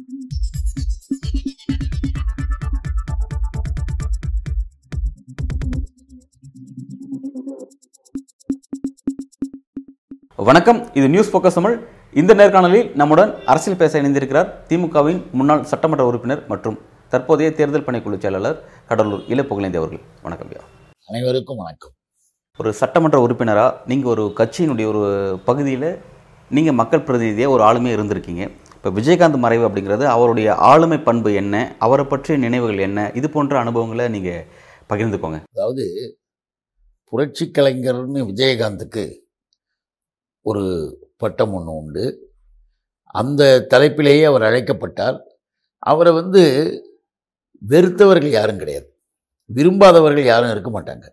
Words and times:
வணக்கம் 0.00 0.18
இது 10.98 11.08
news 11.08 11.32
focus 11.32 11.56
Tamil. 11.58 11.74
இந்த 12.20 12.34
நேர்காணலில் 12.38 12.88
நம்முடன் 13.00 13.32
அரசியல் 13.52 13.78
பேச 13.82 14.00
இணைந்திருக்கிறார் 14.02 14.48
திமுகவின் 14.70 15.20
முன்னாள் 15.38 15.66
சட்டமன்ற 15.72 16.06
உறுப்பினர் 16.10 16.42
மற்றும் 16.52 16.78
தற்போதைய 17.14 17.50
தேர்தல் 17.58 17.86
பணிக்குழு 17.88 18.20
செயலாளர் 18.24 18.56
கடலூர் 18.92 19.26
இல 19.34 19.44
புகழேந்தி 19.50 19.80
அவர்கள். 19.82 20.02
வணக்கம் 20.26 20.50
ஐயா. 20.52 20.62
அனைவருக்கும் 21.10 21.60
வணக்கம். 21.62 21.92
ஒரு 22.60 22.72
சட்டமன்ற 22.80 23.20
உறுப்பினராக 23.26 23.76
நீங்கள் 23.92 24.12
ஒரு 24.14 24.26
கட்சியினுடைய 24.40 24.88
ஒரு 24.94 25.04
பகுதியில் 25.50 25.88
நீங்கள் 26.56 26.78
மக்கள் 26.82 27.06
பிரதிநிதியாக 27.08 27.54
ஒரு 27.56 27.64
ஆளுமையாக 27.68 27.98
இருந்திருக்கீங்க. 27.98 28.44
இப்போ 28.82 29.00
விஜயகாந்த் 29.00 29.36
மறைவு 29.36 29.68
அப்படிங்கிறது 29.68 30.04
அவருடைய 30.04 30.54
ஆளுமை 30.54 30.98
பண்பு 30.98 31.34
என்ன 31.34 31.76
அவரை 31.78 32.04
பற்றிய 32.04 32.38
நினைவுகள் 32.38 32.78
என்ன 32.78 33.10
இது 33.14 33.30
போன்ற 33.30 33.58
அனுபவங்களை 33.58 34.08
நீங்கள் 34.08 34.46
பகிர்ந்துக்கோங்க. 34.88 35.42
அதாவது 35.52 35.84
புரட்சி 37.04 37.50
கலைஞர்னு 37.50 38.20
விஜயகாந்துக்கு 38.24 39.04
ஒரு 40.42 40.64
பட்டம் 41.16 41.52
ஒன்று 41.52 41.72
உண்டு. 41.72 42.32
அந்த 43.04 43.66
தலைப்பிலேயே 43.74 44.24
அவர் 44.24 44.42
அழைக்கப்பட்டார். 44.42 45.18
அவரை 45.78 46.12
வந்து 46.12 46.42
வெறுத்தவர்கள் 47.68 48.30
யாரும் 48.30 48.58
கிடையாது. 48.58 48.98
விரும்பாதவர்கள் 49.44 50.24
யாரும் 50.24 50.50
இருக்க 50.50 50.80
மாட்டாங்க. 50.80 51.06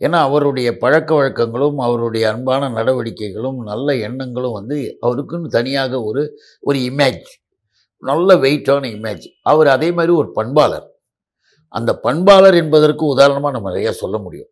ஏன்னா 0.00 0.18
அவருடைய 0.18 0.76
பழக்க 0.78 1.14
வழக்கங்களும் 1.14 1.78
அவருடைய 1.78 2.32
அன்பான 2.32 2.68
நடவடிக்கைகளும் 2.68 3.58
நல்ல 3.62 3.96
எண்ணங்களும் 3.96 4.52
வந்து 4.52 4.98
அவருக்குன்னு 5.02 5.46
தனியாக 5.46 6.02
ஒரு 6.02 6.40
ஒரு 6.60 6.78
இமேஜ் 6.78 7.28
நல்ல 7.98 8.34
வெயிட்டான 8.34 8.88
இமேஜ் 8.96 9.26
அவர் 9.42 9.66
அதே 9.66 9.92
மாதிரி 9.92 10.12
ஒரு 10.12 10.32
பண்பாளர். 10.32 10.86
அந்த 11.68 11.98
பண்பாளர் 11.98 12.54
என்பதற்கு 12.54 13.04
உதாரணமாக 13.06 13.58
நம்ம 13.58 13.70
நிறையா 13.70 13.90
சொல்ல 13.90 14.18
முடியும். 14.18 14.50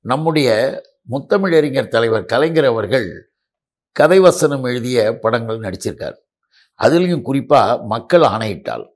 நம்முடைய 0.00 0.48
முத்தமிழறிஞர் 1.10 1.88
தலைவர் 1.88 2.24
கலைஞர் 2.24 2.64
அவர்கள் 2.64 3.34
கதைவசனம் 4.00 4.62
எழுதிய 4.62 5.18
படங்கள் 5.18 5.58
நடிச்சிருக்கார். 5.58 6.16
அதுலேயும் 6.80 7.22
குறிப்பாக 7.22 7.84
மக்கள் 7.86 8.22
ஆணையிட்டால். 8.22 8.94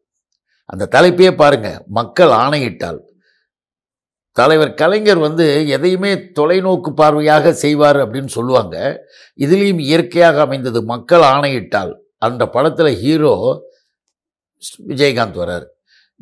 அந்த 0.64 0.88
தலைப்பே 0.90 1.36
பாருங்கள் 1.36 1.84
மக்கள் 1.86 2.28
ஆணையிட்டால். 2.28 3.11
தலைவர் 4.32 4.74
கலைஞர் 4.74 5.18
வந்து 5.18 5.68
எதையுமே 5.68 6.14
தொலைநோக்கு 6.14 6.90
பார்வையாக 6.96 7.50
செய்வார் 7.50 7.96
அப்படின்னு 7.96 8.30
சொல்லுவாங்க. 8.36 8.76
இதுலேயும் 9.38 9.78
இயற்கையாக 9.78 10.40
அமைந்தது 10.40 10.84
மக்கள் 10.84 11.20
ஆணையிட்டால். 11.20 11.92
அந்த 12.18 12.46
படத்தில் 12.46 12.98
ஹீரோ 13.02 13.34
விஜயகாந்த் 14.88 15.38
வரார். 15.42 15.66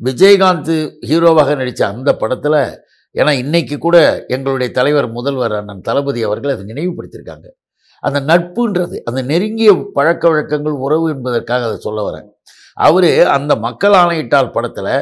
விஜயகாந்த் 0.03 0.73
ஹீரோவாக 1.07 1.55
நடித்த 1.55 1.87
அந்த 1.87 2.15
படத்தில் 2.15 2.59
ஏன்னா 3.15 3.31
இன்றைக்கி 3.43 3.77
கூட 3.77 4.25
எங்களுடைய 4.27 4.73
தலைவர் 4.73 5.11
முதல்வர் 5.11 5.55
அண்ணன் 5.55 5.81
தளபதி 5.81 6.23
அவர்கள் 6.23 6.51
அதை 6.51 6.65
நினைவுபடுத்தியிருக்காங்க. 6.65 7.47
அந்த 7.99 8.19
நட்புன்றது 8.21 8.97
அந்த 9.03 9.21
நெருங்கிய 9.21 9.71
பழக்க 9.93 10.29
வழக்கங்கள் 10.29 10.77
உறவு 10.85 11.09
என்பதற்காக 11.09 11.65
அதை 11.65 11.77
சொல்ல 11.77 11.99
வரேன். 12.09 12.27
அவர் 12.73 13.09
அந்த 13.37 13.55
மக்கள் 13.55 13.93
ஆணையிட்டால் 13.93 14.51
படத்தில் 14.51 14.93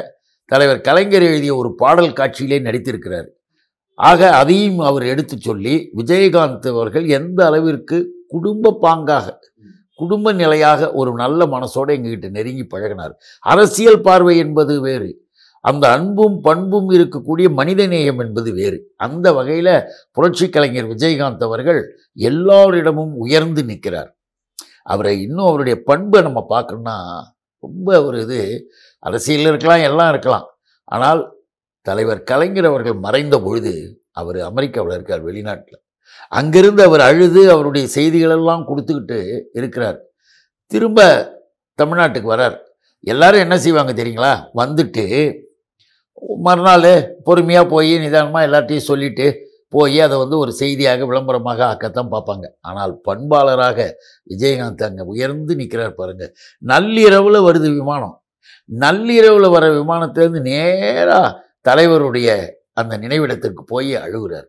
தலைவர் 0.50 0.80
கலைஞர் 0.80 1.22
எழுதிய 1.22 1.56
ஒரு 1.56 1.74
பாடல் 1.74 2.12
காட்சியிலே 2.12 2.58
நடித்திருக்கிறார். 2.58 3.28
ஆக 3.94 4.30
அதையும் 4.36 4.78
அவர் 4.78 5.02
எடுத்து 5.02 5.38
சொல்லி 5.38 5.90
விஜயகாந்த் 5.96 6.68
அவர்கள் 6.68 7.06
எந்த 7.08 7.46
அளவிற்கு 7.46 7.98
குடும்ப 8.28 8.78
பாங்காக 8.82 9.34
குடும்ப 9.94 10.32
நிலையாக 10.32 10.92
ஒரு 10.92 11.14
நல்ல 11.14 11.46
மனசோடு 11.46 11.92
எங்ககிட்ட 11.96 12.30
நெருங்கி 12.30 12.66
பழகினார். 12.66 13.14
அரசியல் 13.40 14.00
பார்வை 14.00 14.38
என்பது 14.38 14.80
வேறு 14.80 15.10
அந்த 15.60 15.88
அன்பும் 15.88 16.40
பண்பும் 16.40 16.90
இருக்கக்கூடிய 16.90 17.48
மனிதநேயம் 17.56 18.20
என்பது 18.26 18.52
வேறு. 18.52 18.92
அந்த 18.96 19.32
வகையில் 19.32 19.74
புரட்சி 20.12 20.48
கலைஞர் 20.48 20.88
விஜயகாந்த் 20.88 21.42
அவர்கள் 21.42 21.98
எல்லோரிடமும் 22.12 23.14
உயர்ந்து 23.14 23.64
நிற்கிறார். 23.64 24.18
அவரை 24.82 25.20
இன்னும் 25.22 25.46
அவருடைய 25.46 25.80
பண்பை 25.84 26.22
நம்ம 26.22 26.46
பார்க்கணும்னா 26.48 26.96
ரொம்ப 27.62 28.04
ஒரு 28.04 28.20
இது 28.20 28.70
அரசியலில் 29.06 29.50
இருக்கலாம் 29.52 29.84
எல்லாம் 29.88 30.10
இருக்கலாம். 30.14 30.46
ஆனால் 30.84 31.20
தலைவர் 31.86 32.22
கலைஞர் 32.30 32.70
அவர்கள் 32.70 32.96
மறைந்த 33.06 33.36
பொழுது 33.40 33.74
அவர் 34.20 34.38
அமெரிக்காவில் 34.50 34.96
இருக்கார் 34.96 35.26
வெளிநாட்டில். 35.28 35.80
அங்கிருந்து 36.38 36.82
அவர் 36.88 37.00
அழுது 37.00 37.42
அவருடைய 37.54 37.86
செய்திகளெல்லாம் 37.96 38.64
கொடுத்துக்கிட்டு 38.70 39.18
இருக்கிறார். 39.52 39.98
திரும்ப 40.72 41.00
தமிழ்நாட்டுக்கு 41.78 42.28
வரார். 42.34 42.56
எல்லாரும் 43.06 43.44
என்ன 43.44 43.56
செய்வாங்க 43.58 43.92
தெரியுங்களா? 43.92 44.32
வந்துட்டு 44.60 45.04
மறுநாள் 46.46 46.92
பொறுமையாக 47.26 47.66
போய் 47.68 47.92
நிதானமாக 47.98 48.46
எல்லாத்தையும் 48.48 48.88
சொல்லிட்டு 48.90 49.26
போய் 49.74 49.98
அதை 50.00 50.16
வந்து 50.18 50.36
ஒரு 50.38 50.52
செய்தியாக 50.52 51.04
விளம்பரமாக 51.06 51.60
ஆக்கத்தான் 51.72 52.12
பார்ப்பாங்க. 52.14 52.46
ஆனால் 52.60 52.92
பண்பாளராக 53.08 53.78
விஜயகாந்த் 54.30 54.86
அங்கே 54.88 55.04
உயர்ந்து 55.12 55.54
நிற்கிறார் 55.60 55.98
பாருங்க. 56.00 56.24
நள்ளிரவில் 56.62 57.46
வருது 57.48 57.68
விமானம். 57.78 58.16
நள்ளிரவில் 58.64 59.48
வர 59.48 59.68
விமானத்திலேருந்து 59.68 60.40
நேராக 60.40 61.44
தலைவருடைய 61.68 62.50
அந்த 62.72 62.98
நினைவிடத்திற்கு 62.98 63.60
போய் 63.66 63.94
அழுகிறார். 63.94 64.46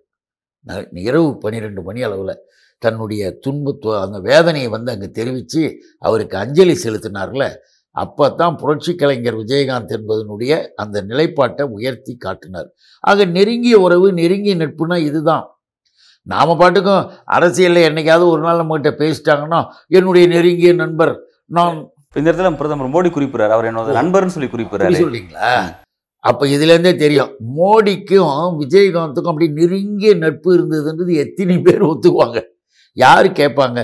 ந- 0.68 0.88
இரவு 0.92 1.38
பன்னிரெண்டு 1.38 1.82
மணி 1.82 2.04
அளவில் 2.04 2.40
தன்னுடைய 2.78 3.40
துன்பத்து 3.48 4.02
அந்த 4.02 4.20
வேதனையை 4.20 4.70
வந்து 4.70 4.92
அங்கே 4.92 5.10
தெரிவித்து 5.10 5.78
அவருக்கு 6.00 6.38
அஞ்சலி 6.38 6.74
செலுத்தினார்ல 6.84 7.56
அப்போ 7.92 8.30
தான் 8.30 8.56
புரட்சி 8.56 8.96
கலைஞர் 8.96 9.38
விஜயகாந்த் 9.38 9.96
என்பதனுடைய 9.96 10.68
அந்த 10.68 11.02
நிலைப்பாட்டை 11.02 11.66
உயர்த்தி 11.66 12.16
காட்டினார். 12.16 12.74
ஆக 13.00 13.26
நெருங்கிய 13.26 13.80
உறவு 13.80 14.14
நெருங்கிய 14.14 14.56
நட்புனா 14.56 14.98
இதுதான். 14.98 15.62
நாம் 16.22 16.58
பாட்டுக்கும் 16.58 17.12
அரசியலில் 17.26 17.94
என்னைக்காவது 17.94 18.30
ஒரு 18.30 18.42
நாள் 18.42 18.58
நம்மகிட்ட 18.58 18.94
பேசிட்டாங்கன்னா 18.94 19.68
என்னுடைய 19.88 20.28
நெருங்கிய 20.28 20.74
நண்பர் 20.74 21.20
நான் 21.46 21.92
இந்த 22.16 22.32
இடத்துல 22.32 22.56
பிரதமர் 22.56 22.94
மோடி 22.94 23.10
குறிப்பிடுறார். 23.16 23.54
அவர் 23.56 23.68
என்னோட 23.70 23.94
நண்பர்னு 24.00 24.34
சொல்லி 24.36 24.50
அப்படி 24.50 24.64
குறிப்பிடுறாரு 24.64 25.02
சொல்றீங்களா? 25.04 25.52
அப்போ 26.20 26.46
இதுலேருந்தே 26.46 26.96
தெரியும். 26.96 27.30
மோடிக்கும் 27.58 28.58
விஜயகாந்துக்கும் 28.62 29.32
அப்படி 29.34 29.48
நெருங்கிய 29.60 30.14
நட்பு 30.14 30.50
இருந்ததுன்றது 30.58 31.14
எத்தனை 31.16 31.56
பேர் 31.60 31.84
ஒத்துக்குவாங்க? 31.84 32.40
யார் 32.94 33.28
கேட்பாங்க? 33.40 33.80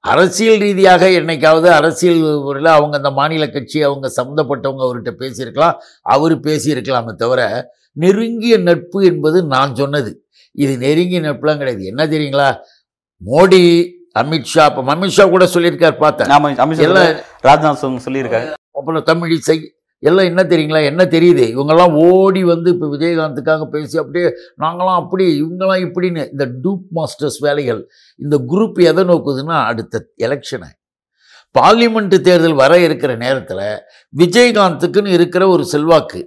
அரசியல் 0.00 0.58
ரீதியாக 0.58 1.06
என்னைக்காவது 1.20 1.68
அரசியல் 1.78 2.20
முறையில் 2.44 2.70
அவங்க 2.76 2.96
அந்த 2.96 3.10
மாநில 3.10 3.46
கட்சி 3.48 3.82
அவங்க 3.82 4.10
சம்மந்தப்பட்டவங்க 4.16 4.82
அவர்கிட்ட 4.86 5.12
பேசியிருக்கலாம். 5.22 5.78
அவர் 6.00 6.34
பேசியிருக்கலாமே 6.40 7.14
தவிர 7.14 7.40
நெருங்கிய 7.92 8.58
நட்பு 8.58 8.98
என்பது 9.04 9.44
நான் 9.44 9.74
சொன்னது. 9.74 10.24
இது 10.52 10.78
நெருங்கிய 10.78 11.20
நட்புலாம் 11.20 11.60
கிடையாது. 11.62 11.84
என்ன 11.84 12.06
தெரியுங்களா? 12.06 12.50
மோடி 13.26 13.62
அமித்ஷா 14.16 14.62
இப்போ 14.70 14.82
அமித்ஷா 14.94 15.30
கூட 15.30 15.44
சொல்லியிருக்கார் 15.54 15.98
பார்த்தேன். 15.98 16.30
அமித்ஷா 16.64 16.86
எல்லாம் 16.86 17.10
ராஜ்நாத் 17.48 17.82
சிங் 17.82 18.00
சொல்லியிருக்காங்க 18.06 18.50
அப்புறம் 18.70 19.04
தமிழிசை 19.10 19.56
எல்லாம் 20.02 20.24
என்ன 20.24 20.42
தெரியுங்களா? 20.42 20.80
என்ன 20.84 21.02
தெரியுது? 21.04 21.44
இவங்கெல்லாம் 21.54 21.94
ஓடி 22.04 22.44
வந்து 22.44 22.68
இப்போ 22.70 22.86
விஜயகாந்துக்காக 22.86 23.64
பேசி 23.64 23.98
அப்படியே 23.98 24.28
நாங்களாம் 24.62 25.00
அப்படி 25.02 25.24
இவங்கெல்லாம் 25.42 25.82
இப்படின்னு 25.86 26.22
இந்த 26.30 26.44
டூப் 26.64 26.84
மாஸ்டர்ஸ் 26.98 27.38
வேலைகள் 27.40 27.80
இந்த 28.16 28.36
குரூப் 28.52 28.80
எதை 28.82 29.04
நோக்குதுன்னா 29.04 29.58
அடுத்த 29.64 30.02
எலெக்ஷனை. 30.26 30.70
பார்லிமெண்ட் 31.58 32.20
தேர்தல் 32.20 32.52
வர 32.52 32.78
இருக்கிற 32.78 33.16
நேரத்தில் 33.16 33.64
விஜயகாந்துக்குன்னு 34.18 35.06
இருக்கிற 35.06 35.48
ஒரு 35.48 35.64
செல்வாக்கு. 35.64 36.22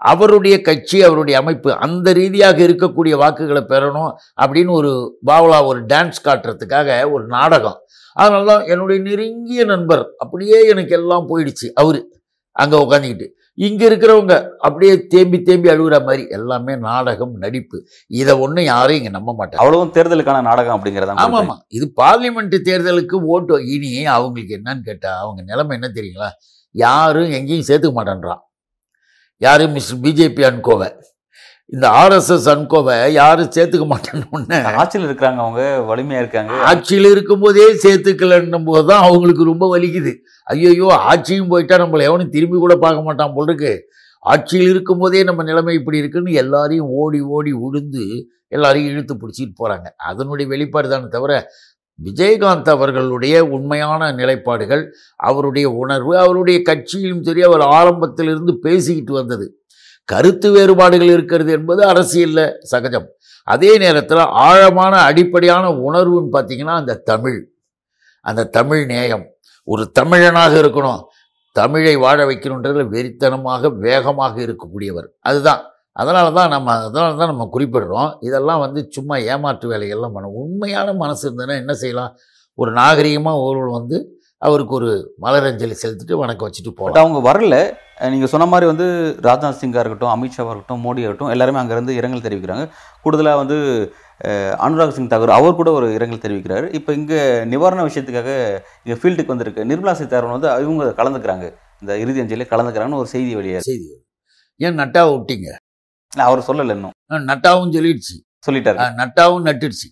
அவருடைய 0.00 0.56
கட்சி 0.68 0.98
அவருடைய 1.06 1.36
அமைப்பு 1.42 1.70
அந்த 1.86 2.12
ரீதியாக 2.18 2.58
இருக்கக்கூடிய 2.66 3.14
வாக்குகளை 3.22 3.62
பெறணும் 3.72 4.12
அப்படின்னு 4.42 4.72
ஒரு 4.80 4.92
பாவலா 5.30 5.58
ஒரு 5.70 5.80
டான்ஸ் 5.92 6.24
காட்டுறதுக்காக 6.26 6.98
ஒரு 7.14 7.24
நாடகம். 7.36 7.78
அதனால 8.16 8.44
தான் 8.52 8.68
என்னுடைய 8.72 8.98
நெருங்கிய 9.08 9.64
நண்பர் 9.72 10.04
அப்படியே 10.22 10.60
எனக்கு 10.74 10.94
எல்லாம் 11.00 11.28
போயிடுச்சு 11.32 11.68
அவர். 11.82 12.00
அங்கே 12.56 12.78
உட்காந்துக்கிட்டு 12.84 13.28
இங்கே 13.66 13.84
இருக்கிறவங்க 13.88 14.34
அப்படியே 14.66 14.94
தேம்பி 15.12 15.38
தேம்பி 15.46 15.68
அழுகுற 15.72 15.96
மாதிரி 16.08 16.24
எல்லாமே 16.36 16.74
நாடகம் 16.88 17.32
நடிப்பு. 17.44 17.78
இதை 18.10 18.34
ஒன்றும் 18.44 18.68
யாரும் 18.72 18.98
இங்கே 18.98 19.12
நம்ப 19.16 19.30
மாட்டாங்க. 19.38 19.62
அவ்வளவும் 19.62 19.94
தேர்தலுக்கான 19.96 20.42
நாடகம் 20.48 20.74
அப்படிங்கிறதா 20.76 21.16
ஆமாம். 21.24 21.38
ஆமாம் 21.40 21.62
இது 21.76 21.86
பார்லிமெண்ட் 22.02 22.56
தேர்தலுக்கு 22.68 23.18
ஓட்டு 23.34 23.56
இனி 23.74 23.90
அவங்களுக்கு 24.16 24.56
என்னன்னு 24.58 24.86
கேட்டால் 24.90 25.20
அவங்க 25.22 25.42
நிலைமை 25.50 25.74
என்ன 25.78 25.90
தெரியுங்களா? 25.98 26.30
யாரும் 26.74 27.34
எங்கேயும் 27.38 27.68
சேர்த்துக்க 27.70 27.94
மாட்டேன்றான். 27.98 28.42
யாரும் 29.40 29.74
மிஸ்டர் 29.76 30.00
பிஜேபி 30.04 30.42
அன்கோவை 30.48 30.88
இந்த 31.72 31.86
ஆர்எஸ்எஸ் 32.02 32.46
அன்கோவை 32.52 32.94
யாரும் 33.18 33.50
சேர்த்துக்க 33.56 33.86
மாட்டேன்னு 33.90 34.58
ஆட்சியில் 34.82 35.06
இருக்கிறாங்க 35.08 35.40
அவங்க 35.44 35.62
வலிமையா 35.90 36.20
இருக்காங்க. 36.22 36.52
ஆட்சியில் 36.70 37.08
இருக்கும்போதே 37.14 37.66
சேர்த்துக்கலன்னும் 37.84 38.66
போது 38.68 38.84
தான் 38.90 39.04
அவங்களுக்கு 39.08 39.44
ரொம்ப 39.50 39.66
வலிக்குது. 39.74 40.12
ஐயோ 40.46 40.88
ஆட்சியும் 41.10 41.50
போயிட்டா 41.52 41.78
நம்மளை 41.82 42.06
எவனும் 42.10 42.32
திரும்பி 42.36 42.58
கூட 42.64 42.76
பார்க்க 42.84 43.08
மாட்டான் 43.08 43.34
போல் 43.36 43.48
இருக்கு. 43.50 43.74
ஆட்சியில் 44.24 44.70
இருக்கும்போதே 44.72 45.20
நம்ம 45.28 45.44
நிலைமை 45.50 45.74
இப்படி 45.80 46.00
இருக்குன்னு 46.02 46.40
எல்லாரையும் 46.44 46.90
ஓடி 47.02 47.20
ஓடி 47.36 47.52
உழுந்து 47.66 48.06
எல்லாரையும் 48.56 48.92
இழுத்து 48.92 49.14
பிடிச்சிட்டு 49.22 49.54
போகிறாங்க 49.60 49.88
அதனுடைய 50.10 50.46
வெளிப்பாடு 50.52 50.88
தானே 50.92 51.08
தவிர 51.16 51.32
விஜயகாந்த் 52.04 52.68
அவர்களுடைய 52.68 53.44
உண்மையான 53.44 54.12
நிலைப்பாடுகள் 54.12 54.92
அவருடைய 55.16 55.70
உணர்வு 55.70 56.18
அவருடைய 56.18 56.62
கட்சியிலும் 56.68 57.22
சரி 57.22 57.42
அவர் 57.42 57.60
ஆரம்பத்திலிருந்து 57.60 58.58
பேசிக்கிட்டு 58.58 59.12
வந்தது. 59.12 59.62
கருத்து 60.04 60.52
வேறுபாடுகள் 60.52 61.06
இருக்கிறது 61.06 61.52
என்பது 61.52 61.84
அரசியலில் 61.84 62.60
சகஜம். 62.60 63.08
அதே 63.44 63.78
நேரத்தில் 63.78 64.18
ஆழமான 64.18 64.96
அடிப்படையான 64.96 65.68
உணர்வுன்னு 65.68 66.28
பார்த்தீங்கன்னா 66.32 66.74
அந்த 66.74 66.94
தமிழ். 66.94 67.52
அந்த 68.20 68.44
தமிழ் 68.44 68.86
நேயம். 68.86 69.26
ஒரு 69.64 69.92
தமிழனாக 70.00 70.60
இருக்கணும். 70.60 71.02
தமிழை 71.52 71.96
வாழ 71.96 72.24
வைக்கணுன்றதுல 72.24 72.88
வெறித்தனமாக 72.88 73.76
வேகமாக 73.76 74.40
இருக்கக்கூடியவர். 74.40 75.06
அதுதான். 75.20 75.62
அதனால 75.98 76.26
தான் 76.30 76.48
நம்ம 76.48 76.72
அதனால 76.84 77.16
தான் 77.16 77.32
நம்ம 77.32 77.48
குறிப்பிடுறோம். 77.54 78.10
இதெல்லாம் 78.20 78.58
வந்து 78.58 78.80
சும்மா 78.90 79.16
ஏமாற்று 79.32 79.72
வேலைகள்லாம் 79.72 80.14
பண்ண 80.16 80.28
உண்மையான 80.42 80.92
மனசு 80.92 81.24
இருந்ததுன்னா 81.28 81.56
என்ன 81.56 81.72
செய்யலாம்? 81.72 82.12
ஒரு 82.58 82.70
நாகரிகமாக 82.72 83.42
ஒருவர் 83.42 83.76
வந்து 83.78 83.98
அவருக்கு 84.42 84.74
ஒரு 84.74 84.90
மலரஞ்சலி 85.22 85.74
செலுத்திட்டு 85.82 86.14
வணக்கம் 86.14 86.48
வச்சுட்டு 86.48 86.72
போகலாம். 86.76 86.98
அவங்க 87.04 87.20
வரல. 87.28 87.56
அஹ் 88.00 88.10
நீங்க 88.10 88.26
சொன்ன 88.26 88.46
மாதிரி 88.46 88.66
வந்து 88.70 88.86
ராஜ்நாத் 89.22 89.60
சிங்கா 89.60 89.80
இருக்கட்டும் 89.82 90.12
அமித்ஷாவாக 90.12 90.52
இருக்கட்டும் 90.52 90.82
மோடி 90.84 91.02
ஆகட்டும் 91.04 91.28
எல்லாருமே 91.28 91.60
அங்கேருந்து 91.60 91.96
இரங்கல் 92.00 92.24
தெரிவிக்கிறாங்க. 92.26 92.64
கூடுதலாக 93.02 93.40
வந்து 93.42 93.56
அனுராக் 94.66 94.96
சிங் 94.96 95.08
தாக்கூர் 95.08 95.36
அவர் 95.38 95.58
கூட 95.60 95.70
ஒரு 95.70 95.88
இரங்கல் 95.94 96.24
தெரிவிக்கிறாரு. 96.26 96.66
இப்போ 96.74 96.92
இங்கே 96.92 97.20
நிவாரண 97.44 97.82
விஷயத்துக்காக 97.82 98.30
இங்கே 98.84 98.98
ஃபீல்டுக்கு 99.02 99.32
வந்திருக்கு. 99.34 99.64
நிர்மலா 99.64 99.92
சீதாராமன் 99.92 100.36
வந்து 100.38 100.50
இவங்க 100.64 100.84
கலந்துக்கிறாங்க. 101.02 101.46
இந்த 101.82 101.92
இறுதி 101.98 102.20
அஞ்சலியில் 102.20 102.52
கலந்துக்கிறாங்கன்னு 102.52 103.02
ஒரு 103.02 103.10
செய்தி 103.14 103.34
வெளியே 103.34 103.60
செய்தி. 103.60 103.90
ஏன் 104.60 104.78
நட்டாவை 104.78 105.10
விட்டீங்க? 105.16 105.48
அவர் 106.16 106.38
சொல்லலை 106.38 106.70
இன்னும். 106.70 106.94
நட்டாவும் 107.10 107.72
சொல்லிடுச்சு. 107.76 108.14
சொல்லிட்டாரு. 108.46 108.78
நட்டாவும் 109.00 109.44
நட்டுடுச்சு. 109.48 109.88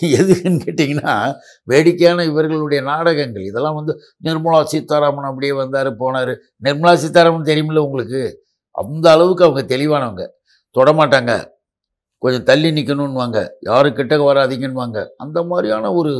எதுக்குன்னு 0.00 0.60
கேட்டிங்கன்னா 0.66 1.34
வேடிக்கையான 1.64 2.24
இவர்களுடைய 2.24 2.82
நாடகங்கள். 2.82 3.42
இதெல்லாம் 3.42 3.74
வந்து 3.74 3.98
நிர்மலா 4.24 4.62
சீதாராமன் 4.62 5.24
அப்படியே 5.24 5.52
வந்தார் 5.52 5.96
போனார். 5.96 6.36
நிர்மலா 6.62 6.94
சீதாராமன் 6.94 7.42
தெரியுமில்ல 7.42 7.78
உங்களுக்கு? 7.78 8.44
அந்த 8.70 9.10
அளவுக்கு 9.10 9.44
அவங்க 9.44 9.76
தெளிவானவங்க. 9.76 10.26
தொடமாட்டாங்க. 10.78 11.50
கொஞ்சம் 12.18 12.44
தள்ளி 12.44 12.70
நிற்கணுன்னுவாங்க 12.70 13.48
யாரு 13.60 13.88
கிட்டக்க 13.88 14.22
வராதீங்கன்னுவாங்க. 14.30 15.06
அந்த 15.16 15.42
மாதிரியான 15.42 15.92
ஒரு 15.92 16.12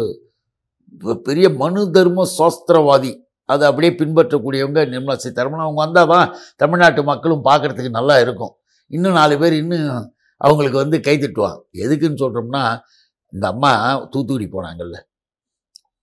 பெரிய 1.23 1.49
மனு 1.49 1.91
தர்ம 1.91 2.25
சாஸ்திரவாதி. 2.39 3.13
அதை 3.45 3.69
அப்படியே 3.69 3.93
பின்பற்றக்கூடியவங்க 3.93 4.81
நிர்மலா 4.95 5.15
சீதாராமன். 5.15 5.61
அவங்க 5.61 5.81
வந்தால் 5.85 6.09
தான் 6.09 6.37
தமிழ்நாட்டு 6.57 7.03
மக்களும் 7.03 7.45
பார்க்கறதுக்கு 7.45 7.91
நல்லா 7.91 8.19
இருக்கும். 8.19 8.57
இன்னும் 8.93 9.19
நாலு 9.21 9.35
பேர் 9.43 9.55
இன்னும் 9.63 9.89
அவங்களுக்கு 10.41 10.79
வந்து 10.83 10.97
கை 11.07 11.15
தட்டுவான் 11.19 11.59
எதுக்குன்னு 11.85 12.23
சொல்கிறோம்னா 12.23 12.63
இந்த 13.33 13.45
அம்மா 13.53 13.73
தூத்துக்குடி 14.13 14.47
போனாங்கல்ல. 14.55 14.97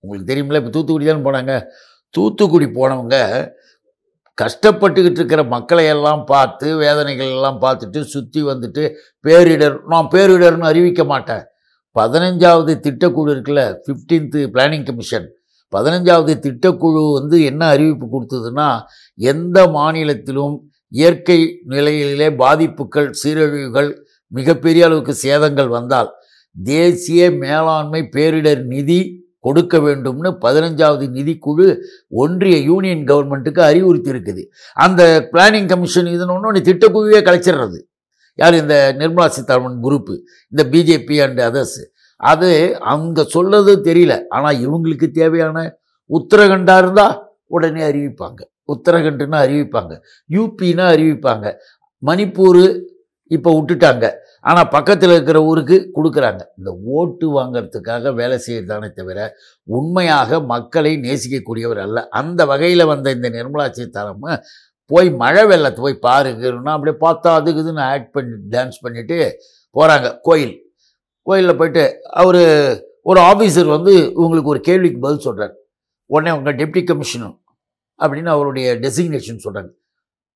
உங்களுக்கு 0.03 0.29
தெரியுமில்ல 0.31 0.61
இப்போ 0.61 0.71
தூத்துக்குடி 0.75 1.05
தானே 1.09 1.23
போனாங்க. 1.27 1.53
தூத்துக்குடி 2.15 2.67
போனவங்க 2.79 3.17
கஷ்டப்பட்டுக்கிட்டு 4.37 5.19
இருக்கிற 5.21 5.41
மக்களை 5.53 5.85
எல்லாம் 5.93 6.21
பார்த்து 6.25 6.67
வேதனைகள் 6.83 7.31
எல்லாம் 7.35 7.59
பார்த்துட்டு 7.63 7.99
சுற்றி 8.13 8.41
வந்துட்டு 8.43 8.83
பேரிடர் 9.25 9.75
நான் 9.91 10.09
பேரிடர்னு 10.13 10.69
அறிவிக்க 10.71 11.03
மாட்டேன். 11.03 11.43
பதினஞ்சாவது 11.95 12.73
திட்டக்குழு 12.85 13.29
இருக்குல்ல 13.35 13.63
ஃபிஃப்டீன்த்து 13.83 14.41
பிளானிங் 14.55 14.87
கமிஷன் 14.89 15.27
பதினஞ்சாவது 15.73 16.33
திட்டக்குழு 16.45 17.01
வந்து 17.17 17.37
என்ன 17.49 17.63
அறிவிப்பு 17.73 18.05
கொடுத்ததுன்னா 18.13 18.67
எந்த 19.19 19.57
மாநிலத்திலும் 19.77 20.55
இயற்கை 20.91 21.39
நிலையிலே 21.73 22.29
பாதிப்புகள் 22.41 23.09
சீரழிவுகள் 23.21 23.89
மிகப்பெரிய 24.31 24.83
அளவுக்கு 24.87 25.13
சேதங்கள் 25.25 25.69
வந்தால் 25.77 26.09
தேசிய 26.55 27.29
மேலாண்மை 27.43 28.01
பேரிடர் 28.15 28.63
நிதி 28.73 28.99
கொடுக்க 29.47 29.75
வேண்டும்னு 29.85 30.29
பதினஞ்சாவது 30.45 31.05
நிதிக்குழு 31.17 31.67
ஒன்றிய 32.23 32.55
யூனியன் 32.69 33.03
கவர்மெண்ட்டுக்கு 33.11 33.61
அறிவுறுத்தி 33.67 34.09
இருக்குது 34.13 34.43
அந்த 34.85 35.01
பிளானிங் 35.33 35.69
கமிஷன் 35.71 36.09
இதுன்னு 36.15 36.35
ஒன்று 36.37 36.61
திட்டக்குழுவே 36.69 37.21
கலைச்சிடுறது 37.27 37.79
யார்? 38.39 38.55
இந்த 38.61 38.75
நிர்மலா 38.99 39.27
சீதாராமன் 39.35 39.79
குரூப்பு 39.85 40.13
இந்த 40.51 40.63
பிஜேபி 40.73 41.15
அண்ட் 41.25 41.39
அதர்ஸ் 41.47 41.79
அது 42.21 42.49
அங்கே 42.93 43.23
சொல்லது 43.33 43.73
தெரியல. 43.87 44.13
ஆனால் 44.35 44.59
இவங்களுக்கு 44.65 45.07
தேவையான 45.19 45.57
உத்தரகண்டா 46.09 46.75
இருந்தால் 46.81 47.15
உடனே 47.55 47.81
அறிவிப்பாங்க. 47.89 48.39
உத்தரகண்டுன்னா 48.73 49.39
அறிவிப்பாங்க. 49.45 49.93
யூபின்னா 50.29 50.85
அறிவிப்பாங்க. 50.95 51.47
மணிப்பூர் 52.03 52.63
இப்போ 53.31 53.49
விட்டுட்டாங்க. 53.55 54.05
ஆனால் 54.49 54.69
பக்கத்தில் 54.75 55.13
இருக்கிற 55.15 55.39
ஊருக்கு 55.49 55.77
கொடுக்குறாங்க. 55.97 56.41
இந்த 56.59 56.71
ஓட்டு 56.97 57.25
வாங்கிறதுக்காக 57.37 58.13
வேலை 58.19 58.37
செய்யறதானே 58.45 58.89
தவிர 58.99 59.19
உண்மையாக 59.67 60.39
மக்களை 60.53 60.93
நேசிக்கக்கூடியவர் 61.05 61.81
அல்ல. 61.85 61.99
அந்த 62.21 62.45
வகையில் 62.51 62.89
வந்த 62.91 63.11
இந்த 63.17 63.29
நிர்மலா 63.37 63.67
சீதாராமன் 63.77 64.43
போய் 64.91 65.09
மழை 65.23 65.43
வெள்ளத்தை 65.51 65.81
போய் 65.85 66.03
பாருங்கன்னா 66.07 66.73
அப்படியே 66.75 66.97
பார்த்தா 67.05 67.31
அதுக்கு 67.39 67.61
இதுன்னு 67.63 67.83
ஆக்ட் 67.93 68.13
பண்ணி 68.15 68.35
டான்ஸ் 68.55 68.79
பண்ணிட்டு 68.85 69.17
போகிறாங்க 69.75 70.07
கோயில். 70.27 70.55
கோயிலில் 71.27 71.59
போயிட்டு 71.59 71.83
அவர் 72.21 72.41
ஒரு 73.09 73.19
ஆஃபீஸர் 73.31 73.69
வந்து 73.75 73.93
உங்களுக்கு 74.23 74.53
ஒரு 74.53 74.61
கேள்விக்கு 74.69 74.99
பதில் 75.05 75.25
சொல்கிறார் 75.27 75.53
உடனே 76.09 76.31
உங்கள் 76.37 76.57
டெப்டி 76.59 76.81
கமிஷனர் 76.83 77.35
அப்படின்னு 77.99 78.27
அவருடைய 78.27 78.75
டெசிக்னேஷன் 78.75 79.43
சொல்கிறாங்க 79.43 79.69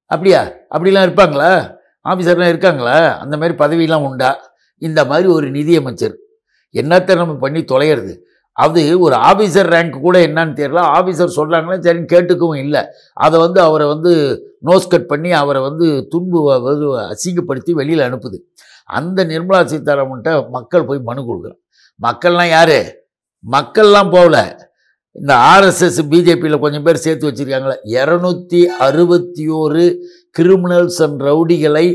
அப்படியா? 0.05 0.43
அப்படிலாம் 0.69 1.05
இருப்பாங்களா? 1.07 1.75
ஆஃபீஸர்லாம் 2.09 2.47
இருக்காங்களா? 2.47 3.17
அந்த 3.17 3.37
மாதிரி 3.37 3.57
பதவியெலாம் 3.57 4.07
உண்டா? 4.07 4.51
இந்த 4.77 5.05
மாதிரி 5.05 5.27
ஒரு 5.29 5.51
நிதியமைச்சர். 5.51 6.15
என்னத்தை 6.73 7.15
நம்ம 7.15 7.35
பண்ணி 7.35 7.61
தொலைகிறது 7.61 8.17
அது 8.51 8.99
ஒரு 8.99 9.15
ஆஃபீஸர் 9.15 9.69
ரேங்க் 9.75 9.99
கூட 9.99 10.19
என்னன்னு 10.27 10.57
தெரியல. 10.59 10.81
ஆஃபீஸர் 10.97 11.35
சொல்கிறாங்களே 11.35 11.77
சரின்னு 11.85 12.05
கேட்டுக்கவும் 12.13 12.57
இல்லை. 12.57 12.85
அதை 13.13 13.39
வந்து 13.39 13.61
அவரை 13.61 13.87
வந்து 13.87 14.11
நோஸ் 14.65 14.87
கட் 14.87 15.07
பண்ணி 15.07 15.31
அவரை 15.31 15.61
வந்து 15.61 16.07
துன்பு 16.09 16.51
அசிங்கப்படுத்தி 16.53 17.71
வெளியில் 17.71 18.13
அனுப்புது. 18.13 18.39
அந்த 18.85 19.25
நிர்மலா 19.25 19.61
சீதாராமன்ட்ட 19.71 20.49
மக்கள் 20.49 20.85
போய் 20.85 20.99
மனு 20.99 21.21
கொடுக்குறான். 21.21 21.59
மக்கள்லாம் 22.01 22.49
யார்? 22.49 22.77
மக்கள்லாம் 23.51 24.11
போகல. 24.11 24.62
இந்த 25.15 25.33
ஆர்எஸ்எஸ் 25.53 25.99
பிஜேபியில் 26.11 26.61
கொஞ்சம் 26.63 26.85
பேர் 26.85 27.03
சேர்த்து 27.05 27.27
வச்சுருக்காங்களே. 27.27 27.75
இரநூத்தி 27.97 28.61
அறுபத்தி 28.87 29.43
ஓரு 29.59 29.83
கிரிமினல்ஸ் 30.37 30.99
அண்ட் 31.05 31.19
ரவுடிகளை 31.29 31.85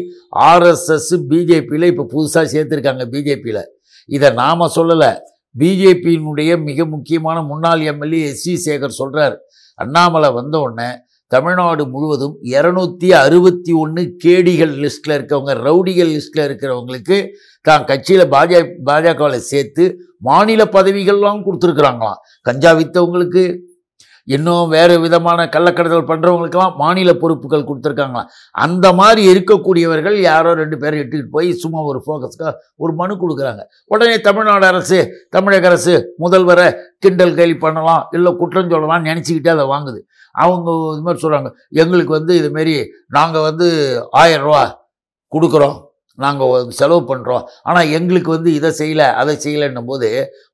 ஆர்எஸ்எஸ் 0.51 1.11
பிஜேபியில் 1.31 1.91
இப்போ 1.93 2.05
புதுசாக 2.15 2.47
சேர்த்துருக்காங்க 2.55 3.07
பிஜேபியில். 3.15 3.65
இதை 4.09 4.29
நாம் 4.43 4.73
சொல்லலை. 4.79 5.11
பிஜேபியினுடைய 5.55 6.51
மிக 6.69 6.85
முக்கியமான 6.95 7.37
முன்னாள் 7.51 7.83
எம்எல்ஏ 7.93 8.21
எஸ் 8.31 8.43
சி 8.43 8.55
சேகர் 8.67 8.99
சொல்கிறார் 9.01 9.37
அண்ணாமலை 9.79 10.31
வந்த 10.39 10.57
உடனே 10.59 10.91
தமிழ்நாடு 11.33 11.83
முழுவதும் 11.95 12.35
இரநூத்தி 12.53 13.09
அறுபத்தி 13.23 13.73
ஒன்று 13.83 14.03
கேடிகள் 14.25 14.75
லிஸ்ட்டில் 14.85 15.15
இருக்கவங்க 15.17 15.55
ரவுடிகள் 15.67 16.13
லிஸ்ட்டில் 16.15 16.45
இருக்கிறவங்களுக்கு 16.47 17.19
தான் 17.65 17.85
கட்சியில் 17.85 18.31
பாஜக 18.35 18.63
பாஜகவில் 18.87 19.49
சேர்த்து 19.49 19.85
மாநில 20.23 20.65
பதவிகள்லாம் 20.77 21.45
கொடுத்துருக்குறாங்களாம். 21.47 22.21
கஞ்சா 22.43 22.73
விற்றவங்களுக்கு 22.81 23.45
இன்னும் 24.29 24.73
வேறு 24.75 24.95
விதமான 25.03 25.45
கள்ளக்கடத்தல் 25.53 26.09
பண்ணுறவங்களுக்கெல்லாம் 26.09 26.75
மாநில 26.81 27.11
பொறுப்புகள் 27.21 27.65
கொடுத்துருக்காங்களாம். 27.69 28.29
அந்த 28.53 28.87
மாதிரி 28.99 29.23
இருக்கக்கூடியவர்கள் 29.33 30.17
யாரோ 30.27 30.51
ரெண்டு 30.61 30.77
பேரை 30.83 30.99
இட்டுக்கிட்டு 31.03 31.35
போய் 31.37 31.49
சும்மா 31.63 31.83
ஒரு 31.91 32.01
ஃபோக்கஸ்க்காக 32.05 32.53
ஒரு 32.77 32.93
மனு 33.01 33.15
கொடுக்குறாங்க. 33.23 33.63
உடனே 33.95 34.17
தமிழ்நாடு 34.27 34.67
அரசு 34.73 34.99
தமிழக 35.37 35.69
அரசு 35.71 35.95
முதல்வரை 36.25 36.67
கிண்டல் 37.07 37.35
கேலி 37.39 37.57
பண்ணலாம் 37.65 38.05
இல்லை 38.19 38.33
குற்றம் 38.43 38.71
சொல்லலாம்னு 38.75 39.11
நினச்சிக்கிட்டே 39.11 39.55
அதை 39.57 39.67
வாங்குது. 39.75 40.01
அவங்க 40.35 40.71
இது 40.93 41.05
மாதிரி 41.07 41.23
சொல்கிறாங்க 41.25 41.51
எங்களுக்கு 41.83 42.13
வந்து 42.19 42.35
இதுமாரி 42.41 42.75
நாங்கள் 43.17 43.47
வந்து 43.49 43.69
ஆயிரம் 44.23 44.47
ரூபா 44.49 44.63
கொடுக்குறோம். 45.33 45.77
நாங்கள் 46.25 46.71
செலவு 46.79 47.03
பண்ணுறோம் 47.11 47.45
ஆனால் 47.69 47.91
எங்களுக்கு 47.99 48.31
வந்து 48.37 48.51
இதை 48.59 48.71
செய்யலை 48.81 49.07
அதை 49.21 49.35
செய்யலைன்னும் 49.45 49.89
போது 49.91 50.09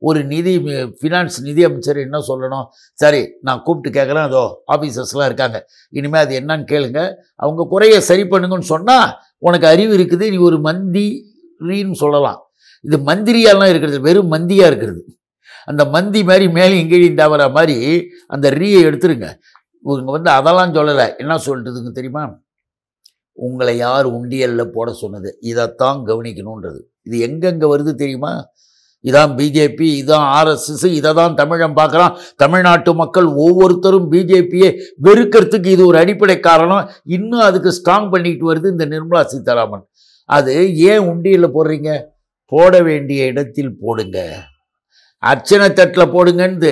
ஒரு 0.09 0.21
நிதி 0.33 0.55
ஃபினான்ஸ் 1.01 1.37
நிதி 1.47 1.63
அமைச்சர் 1.69 2.01
என்ன 2.07 2.21
சொல்லணும்? 2.31 2.67
சரி 3.03 3.23
நான் 3.49 3.63
கூப்பிட்டு 3.67 3.97
கேட்குறேன் 3.99 4.29
அதோ 4.31 4.45
ஆஃபீஸர்ஸ்லாம் 4.77 5.29
இருக்காங்க. 5.31 5.61
இனிமேல் 5.99 6.25
அது 6.25 6.35
என்னன்னு 6.41 6.67
கேளுங்க. 6.73 7.01
அவங்க 7.45 7.69
குறைய 7.75 7.99
சரி 8.11 8.27
பண்ணுங்கன்னு 8.35 8.73
சொன்னால் 8.75 9.09
உனக்கு 9.49 9.69
அறிவு 9.73 9.93
இருக்குது. 9.99 10.27
நீ 10.35 10.41
ஒரு 10.51 10.61
மந்திரின்னு 10.69 11.99
சொல்லலாம். 12.05 12.41
இது 12.85 12.97
மந்திரியாலாம் 13.11 13.73
இருக்கிறது 13.73 14.01
வெறும் 14.07 14.33
மந்தியாக 14.37 14.71
இருக்கிறது. 14.71 15.03
அந்த 15.71 15.83
மந்தி 15.93 16.21
மாதிரி 16.31 16.47
மேலே 16.57 16.75
இங்கேயும் 16.81 17.21
தவற 17.21 17.43
மாதிரி 17.57 17.77
அந்த 18.35 18.47
ரீயை 18.61 18.81
எடுத்துருங்க. 18.89 19.29
இவங்க 19.85 20.11
வந்து 20.17 20.31
அதெல்லாம் 20.39 20.75
சொல்லலை. 20.77 21.07
என்ன 21.23 21.35
சொல்கிறதுங்க 21.47 21.91
தெரியுமா? 21.99 22.23
உங்களை 23.37 23.77
யார் 23.77 24.07
உண்டியலில் 24.07 24.73
போட 24.73 24.93
சொன்னது? 24.93 25.39
இதைத்தான் 25.41 26.01
கவனிக்கணுன்றது 26.07 26.81
இது 27.03 27.19
எங்கெங்கே 27.19 27.67
வருது 27.75 27.95
தெரியுமா? 27.95 28.33
இதான் 29.05 29.33
பிஜேபி 29.39 29.89
இதான் 30.03 30.27
ஆர்எஸ்எஸ் 30.39 30.85
இதை 30.99 31.11
தான் 31.15 31.35
தமிழன் 31.35 31.75
பார்க்குறான். 31.75 32.15
தமிழ்நாட்டு 32.37 32.95
மக்கள் 32.95 33.27
ஒவ்வொருத்தரும் 33.27 34.13
பிஜேபியை 34.13 34.71
வெறுக்கிறதுக்கு 35.03 35.67
இது 35.67 35.87
ஒரு 35.87 35.99
அடிப்படை 35.99 36.41
காரணம். 36.41 36.89
இன்னும் 37.05 37.41
அதுக்கு 37.41 37.73
ஸ்ட்ராங் 37.79 38.09
பண்ணிட்டு 38.11 38.53
வருது 38.53 38.71
இந்த 38.71 38.87
நிர்மலா 38.87 39.23
சீதாராமன். 39.25 39.85
அது 40.25 40.77
ஏன் 40.77 41.07
உண்டியலில் 41.13 41.55
போடுறீங்க? 41.57 41.91
போட 42.53 42.83
வேண்டிய 42.83 43.27
இடத்தில் 43.27 43.79
போடுங்க. 43.81 44.19
அர்ச்சனை 45.19 45.73
தட்டில் 45.73 46.13
போடுங்கன்னு 46.15 46.71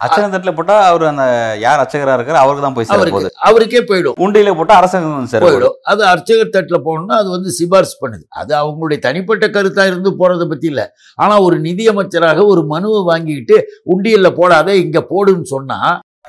அச்சனை 0.00 0.26
தட்டில் 0.28 0.56
போட்டா 0.58 0.76
அவர் 0.86 1.04
அந்த 1.08 1.24
யார் 1.62 1.80
அர்ச்சகரா 1.80 2.14
இருக்காரு 2.16 2.40
அவருக்கு 2.40 2.64
தான் 2.64 2.76
போய் 2.76 2.86
சேர 2.86 2.98
அவருக்கு 3.46 3.80
போயிடும். 3.90 4.16
உண்டியில 4.24 4.52
போட்டா 4.58 4.74
அரசாங்கம் 4.80 5.26
போயிடும். 5.44 5.74
அது 5.92 6.02
அர்ச்சகர் 6.10 6.54
தட்டில் 6.54 6.84
போகணும்னா 6.86 7.16
அது 7.20 7.30
வந்து 7.34 7.50
சிபாரிசு 7.56 7.96
பண்ணுது. 8.02 8.24
அது 8.40 8.52
அவங்களுடைய 8.60 8.98
தனிப்பட்ட 9.06 9.46
கருத்தா 9.56 9.84
இருந்து 9.90 10.12
போறதை 10.20 10.46
பத்தி 10.48 10.68
இல்ல. 10.72 10.84
ஆனா 11.18 11.36
ஒரு 11.46 11.58
நிதியமைச்சராக 11.66 12.44
ஒரு 12.52 12.64
மனுவை 12.72 13.00
வாங்கிக்கிட்டு 13.10 13.58
உண்டியல்ல 13.94 14.30
போடாத 14.38 14.76
இங்க 14.84 15.00
போடுன்னு 15.10 15.48
சொன்னா 15.54 15.80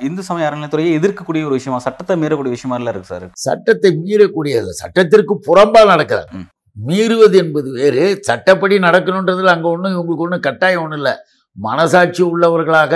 இந்து 0.02 0.24
சமய 0.28 0.48
அறநிலையத்துறையை 0.48 0.92
எதிர்க்கக்கூடிய 0.98 1.42
ஒரு 1.48 1.58
விஷயமா 1.58 1.80
சட்டத்தை 1.86 2.16
மீறக்கூடிய 2.20 2.54
விஷயமா 2.56 2.76
இல்ல 2.80 2.92
இருக்கு 2.94 3.12
சார்? 3.12 3.26
சட்டத்தை 3.42 3.90
மீறக்கூடியது 4.00 4.72
சட்டத்திற்கு 4.80 5.34
புறம்பா 5.48 5.82
நடக்கிறார் 5.92 6.30
ம். 6.38 6.48
மீறுவது 6.78 7.36
என்பது 7.42 7.70
வேறு. 7.78 8.04
சட்டப்படி 8.28 8.76
நடக்கணுன்றதுல 8.86 9.54
அங்க 9.56 9.68
ஒன்றும் 9.72 9.94
இவங்களுக்கு 9.96 10.26
ஒன்றும் 10.26 10.46
கட்டாயம் 10.46 10.84
ஒன்றும் 10.84 11.00
இல்லை. 11.02 11.14
மனசாட்சி 11.58 12.22
உள்ளவர்களாக 12.24 12.94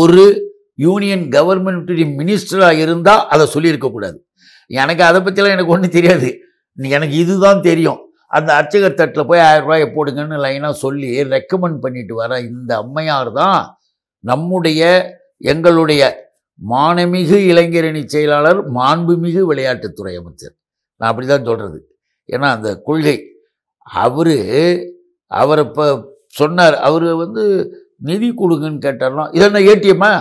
ஒரு 0.00 0.24
யூனியன் 0.84 1.24
கவர்மெண்ட் 1.36 1.90
மினிஸ்டராக 2.20 2.78
இருந்தால் 2.84 3.26
அதை 3.34 3.44
சொல்லியிருக்கக்கூடாது 3.54 4.18
எனக்கு 4.70 5.02
அதை 5.04 5.18
பற்றிலாம் 5.22 5.54
எனக்கு 5.56 5.74
ஒன்றும் 5.76 5.96
தெரியாது. 5.98 6.28
எனக்கு 6.78 7.16
இதுதான் 7.16 7.60
தெரியும். 7.60 8.00
அந்த 8.36 8.50
அர்ச்சகர் 8.54 8.98
தட்டில் 9.00 9.26
போய் 9.26 9.42
ஆயிரம் 9.46 9.66
ரூபாயை 9.66 9.86
போடுங்கன்னு 9.96 10.36
லைனாக 10.44 10.74
சொல்லி 10.84 11.10
ரெக்கமெண்ட் 11.34 11.78
பண்ணிட்டு 11.84 12.14
வர 12.14 12.40
இந்த 12.40 12.70
அம்மையார் 12.76 13.30
தான் 13.32 13.60
நம்முடைய 14.24 14.82
எங்களுடைய 15.52 16.02
மானமிகு 16.60 17.38
இளைஞரணி 17.50 18.02
செயலாளர் 18.06 18.60
மாண்புமிகு 18.72 19.42
விளையாட்டுத்துறை 19.50 20.14
அமைச்சர். 20.20 20.54
நான் 21.00 21.10
அப்படி 21.10 21.26
தான் 21.26 21.44
சொல்கிறது 21.44 21.78
ஏன்னா 22.28 22.48
அந்த 22.56 22.70
கொள்கை. 22.88 23.16
அவர் 23.86 24.36
அவர் 25.26 25.62
இப்போ 25.66 25.86
சொன்னார். 26.40 26.76
அவர் 26.88 27.08
வந்து 27.14 27.44
நிதி 28.00 28.28
கொடுங்கன்னு 28.40 28.80
கேட்டார்னா 28.86 29.24
இதென்ன 29.36 29.62
ஏடிஎம்மா? 29.72 30.12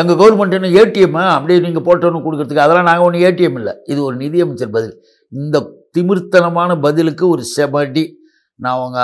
எங்கள் 0.00 0.18
கவர்மெண்ட் 0.20 0.56
என்ன 0.58 0.68
ஏடிஎம்மா? 0.80 1.24
அப்படியே 1.36 1.60
நீங்கள் 1.66 1.86
போட்டோன்னு 1.88 2.24
கொடுக்குறதுக்கு 2.26 2.64
அதெல்லாம் 2.64 2.88
நாங்கள் 2.90 3.06
ஒன்றும் 3.06 3.24
ஏடிஎம் 3.28 3.58
இல்லை. 3.60 3.74
இது 3.92 4.00
ஒரு 4.08 4.16
நிதியமைச்சர் 4.24 4.76
பதில். 4.76 4.94
இந்த 5.32 5.56
திமிர்த்தனமான 5.96 6.70
பதிலுக்கு 6.86 7.24
ஒரு 7.34 7.42
செபடி. 7.56 8.04
நான் 8.62 8.76
அவங்க 8.78 9.00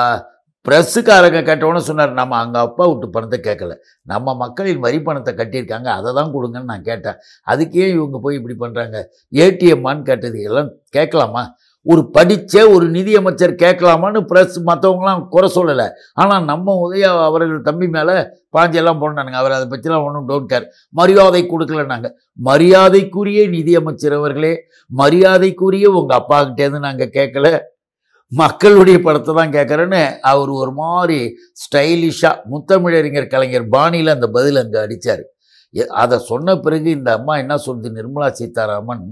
ப்ரெஸ்ஸுக்காரங்க 0.67 1.41
கேட்டவொன்னே 1.49 1.81
சொன்னார் 1.89 2.13
நம்ம 2.19 2.37
அங்கே 2.43 2.59
அப்பா 2.67 2.85
விட்டு 2.91 3.07
பணத்தை 3.15 3.39
கேட்கல. 3.47 3.73
நம்ம 4.13 4.35
மக்களின் 4.43 4.81
வரி 4.85 4.99
பணத்தை 5.09 5.33
கட்டியிருக்காங்க 5.41 5.89
அதை 5.99 6.11
தான் 6.19 6.33
கொடுங்கன்னு 6.37 6.71
நான் 6.73 6.87
கேட்டேன். 6.91 7.19
அதுக்கே 7.53 7.89
இவங்க 7.97 8.19
போய் 8.25 8.39
இப்படி 8.39 8.57
பண்ணுறாங்க 8.63 8.99
ஏடிஎம்மான்னு 9.45 10.03
கேட்டது 10.11 10.39
எல்லாம் 10.49 10.71
கேட்கலாமா? 10.97 11.43
ஒரு 11.87 12.03
படித்த 12.17 12.55
ஒரு 12.75 12.87
நிதியமைச்சர் 12.97 13.53
கேட்கலாமான்னு 13.63 14.21
ப்ரெஸ் 14.31 14.57
மற்றவங்களாம் 14.69 15.23
குறை 15.35 15.49
சொல்லலை. 15.57 15.87
ஆனால் 16.23 16.47
நம்ம 16.51 16.77
உதய 16.85 17.11
அவர்கள் 17.27 17.67
தம்பி 17.69 17.89
மேலே 17.97 18.15
பாஞ்செல்லாம் 18.57 19.03
போனானுங்க 19.03 19.41
அவர் 19.43 19.57
அதை 19.57 19.67
பற்றிலாம் 19.73 20.07
ஒன்றும் 20.07 20.29
டோன்ட் 20.31 20.51
கேர். 20.53 20.67
மரியாதை 21.01 21.43
கொடுக்கலன்னாங்க. 21.53 22.11
மரியாதைக்குரிய 22.49 23.43
நிதியமைச்சர் 23.57 24.17
அவர்களே 24.21 24.55
மரியாதைக்குரிய 24.91 25.87
உங்கள் 26.01 26.19
அப்பா 26.21 26.41
கிட்டேருந்து 26.41 26.87
நாங்கள் 26.89 27.15
கேட்கல. 27.19 27.47
மக்களுடைய 28.33 28.99
படத்தை 29.03 29.33
தான் 29.35 29.53
கேட்குறேன்னு 29.55 30.01
அவர் 30.31 30.51
ஒரு 30.61 30.73
மாதிரி 30.81 31.19
ஸ்டைலிஷாக 31.63 32.41
முத்தமிழறிஞர் 32.53 33.33
கலைஞர் 33.35 33.67
பாணியில் 33.75 34.15
அந்த 34.15 34.27
பதில் 34.37 34.61
அங்கே 34.63 34.79
அடித்தார் 34.85 35.23
அதை 36.03 36.17
சொன்ன 36.19 36.57
பிறகு 36.65 36.91
இந்த 36.91 37.11
அம்மா 37.19 37.35
என்ன 37.37 37.55
சொல்லுது? 37.67 37.89
நிர்மலா 37.99 38.29
சீதாராமன் 38.31 39.05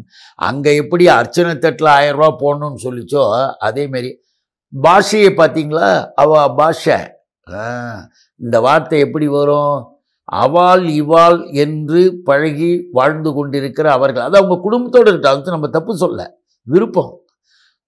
அங்கே 0.48 0.72
எப்படி 0.82 1.06
அர்ச்சனை 1.08 1.54
தட்டில் 1.58 1.90
ஆயிரம் 1.96 2.20
ரூபா 2.20 2.30
போடணும்னு 2.42 2.84
சொல்லிச்சோ 2.86 3.22
அதேமாரி 3.68 4.12
பாஷையை 4.72 5.30
பார்த்தீங்களா? 5.40 5.88
அவ 6.14 6.54
பாஷை. 6.60 6.98
இந்த 8.40 8.56
வார்த்தை 8.66 8.98
எப்படி 9.06 9.26
வரும்? 9.38 9.74
அவாள் 10.42 10.84
இவாள் 11.00 11.38
என்று 11.64 12.00
பழகி 12.24 12.70
வாழ்ந்து 12.92 13.32
கொண்டிருக்கிற 13.32 13.86
அவர்கள். 13.92 14.24
அது 14.24 14.38
அவங்க 14.40 14.56
குடும்பத்தோடு 14.66 15.10
இருக்கட்டும் 15.10 15.42
அது 15.42 15.54
நம்ம 15.56 15.68
தப்பு 15.68 15.96
சொல்ல. 15.96 16.20
விருப்பம். 16.66 17.12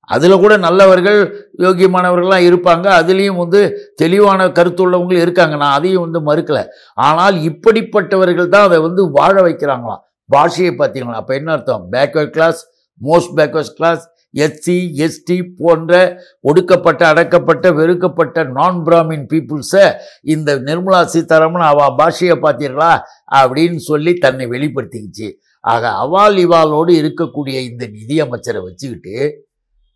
அதில் 0.06 0.38
கூட 0.38 0.56
நல்லவர்கள் 0.56 1.48
யோகியமானவர்கள்லாம் 1.58 2.46
இருப்பாங்க. 2.48 2.86
அதுலேயும் 3.00 3.36
வந்து 3.36 3.92
தெளிவான 3.96 4.46
கருத்துள்ளவங்களும் 4.46 5.20
இருக்காங்க. 5.20 5.56
நான் 5.56 5.72
அதையும் 5.72 6.10
வந்து 6.10 6.20
மறுக்கலை. 6.20 6.64
ஆனால் 6.94 7.34
இப்படிப்பட்டவர்கள் 7.34 8.48
தான் 8.48 8.62
அதை 8.62 8.80
வந்து 8.80 9.10
வாழ 9.10 9.42
வைக்கிறாங்களாம். 9.42 10.02
பாஷையை 10.32 10.74
பார்த்தீங்களா? 10.78 11.20
அப்போ 11.22 11.34
என்ன 11.34 11.52
அர்த்தம்? 11.52 11.86
Backward 11.92 12.30
class 12.30 12.60
most 13.00 13.32
backward 13.36 13.76
class 13.76 14.12
SC 14.36 14.76
ST 15.04 15.42
போன்ற 15.58 16.20
ஒடுக்கப்பட்ட 16.40 17.12
அடக்கப்பட்ட 17.12 17.74
வெறுக்கப்பட்ட 17.74 18.44
நான் 18.44 18.84
பிராமின் 18.86 19.26
பீப்புள்ஸை 19.32 19.92
இந்த 20.22 20.56
நிர்மலா 20.56 21.04
சீதாராமன் 21.04 21.62
அவ 21.62 21.94
பாஷையை 21.98 22.36
பார்த்தீர்களா? 22.42 22.98
அப்படின்னு 23.32 23.76
சொல்லி 23.76 24.14
தன்னை 24.14 24.46
வெளிப்படுத்திக்கிச்சு. 24.46 25.32
ஆக 25.60 25.88
அவால் 25.88 26.38
இவாலோடு 26.46 26.92
இருக்கக்கூடிய 27.02 27.56
இந்த 27.70 27.86
நிதியமைச்சரை 27.86 28.62
வச்சுக்கிட்டு 28.64 29.42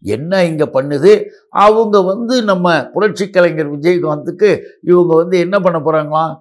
என்ன 0.03 0.43
இங்கே 0.45 0.67
பண்ணுது? 0.77 1.13
அவங்க 1.51 2.03
வந்து 2.11 2.35
நம்ம 2.51 2.67
புரட்சி 2.95 3.27
கலைஞர் 3.31 3.73
விஜயகாந்துக்கு 3.77 4.51
இவங்க 4.91 5.13
வந்து 5.17 5.39
என்ன 5.39 5.57
பண்ண 5.61 5.79
போகிறாங்களாம் 5.79 6.35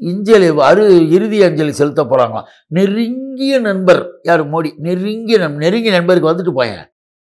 இஞ்சலி 0.00 0.48
அரு 0.70 0.84
இறுதி 1.16 1.38
அஞ்சலி 1.42 1.72
செலுத்த 1.80 2.02
போகிறாங்களாம் 2.04 2.48
நெருங்கிய 2.76 3.54
நண்பர் 3.60 4.02
யார்? 4.22 4.44
மோடி. 4.52 4.70
நெருங்கிய 4.86 5.38
நம் 5.38 5.56
நெருங்கிய 5.56 5.92
நண்பருக்கு 5.96 6.30
வந்துட்டு 6.30 6.54
போயேன். 6.60 6.84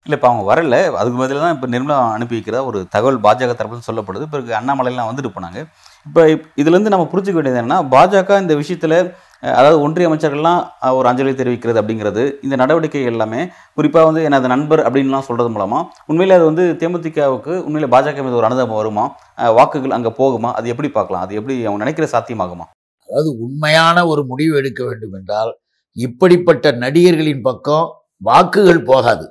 இல்லை 0.06 0.16
இப்போ 0.18 0.28
அவங்க 0.28 0.44
வரல. 0.52 0.76
அதுக்கு 1.00 1.18
பதிலாக 1.18 1.42
தான் 1.44 1.54
இப்போ 1.54 1.68
நிர்மலா 1.74 1.96
அனுப்பி 2.16 2.34
வைக்கிற 2.36 2.58
ஒரு 2.64 2.78
தகவல் 2.94 3.18
பாஜக 3.24 3.54
தரப்புன்னு 3.54 3.88
சொல்லப்படுது. 3.88 4.26
பிறகு 4.34 4.52
அண்ணாமலையெல்லாம் 4.60 5.10
வந்துட்டு 5.10 5.32
போனாங்க. 5.36 5.60
இப்போ 6.06 6.28
இப்- 6.28 6.46
நம்ம 6.88 7.08
புரிஞ்சுக்க 7.12 7.32
வேண்டியது 7.32 7.62
என்னன்னா 7.62 7.78
பாஜக 7.90 8.40
இந்த 8.40 8.54
விஷயத்துல 8.54 8.94
அதாவது 9.40 9.80
ஒன்றிய 9.80 10.08
அமைச்சர்கள்லாம் 10.08 10.60
ஒரு 10.94 11.08
அஞ்சலி 11.08 11.30
தெரிவிக்கிறது 11.30 11.80
அப்படிங்கிறது 11.82 12.32
இந்த 12.42 12.56
நடவடிக்கை 12.56 13.02
எல்லாமே 13.02 13.48
குறிப்பாக 13.74 14.06
வந்து 14.06 14.22
எனது 14.22 14.48
நண்பர் 14.48 14.80
அப்படின்லாம் 14.80 15.20
சொல்கிறது 15.20 15.50
மூலமாக 15.50 15.88
உண்மையிலே 16.06 16.36
அது 16.36 16.44
வந்து 16.44 16.76
தேமுதிகவுக்கு 16.78 17.62
உண்மையிலே 17.62 17.98
பாஜக 17.98 18.22
மீது 18.22 18.34
ஒரு 18.34 18.44
அனுதாபம் 18.44 18.76
வருமா? 18.76 19.16
வாக்குகள் 19.50 19.90
அங்கே 19.90 20.08
போகுமா? 20.08 20.52
அது 20.52 20.68
எப்படி 20.68 20.90
பார்க்கலாம்? 20.90 21.22
அது 21.22 21.34
எப்படி 21.34 21.64
அவங்க 21.64 21.84
நினைக்கிற 21.84 22.08
சாத்தியமாகுமா? 22.12 22.66
அதாவது 23.08 23.36
உண்மையான 23.38 24.06
ஒரு 24.06 24.24
முடிவு 24.24 24.56
எடுக்க 24.56 24.84
வேண்டும் 24.84 25.12
என்றால் 25.12 25.58
இப்படிப்பட்ட 25.96 26.70
நடிகர்களின் 26.72 27.42
பக்கம் 27.42 27.86
வாக்குகள் 28.16 28.82
போகாது. 28.82 29.26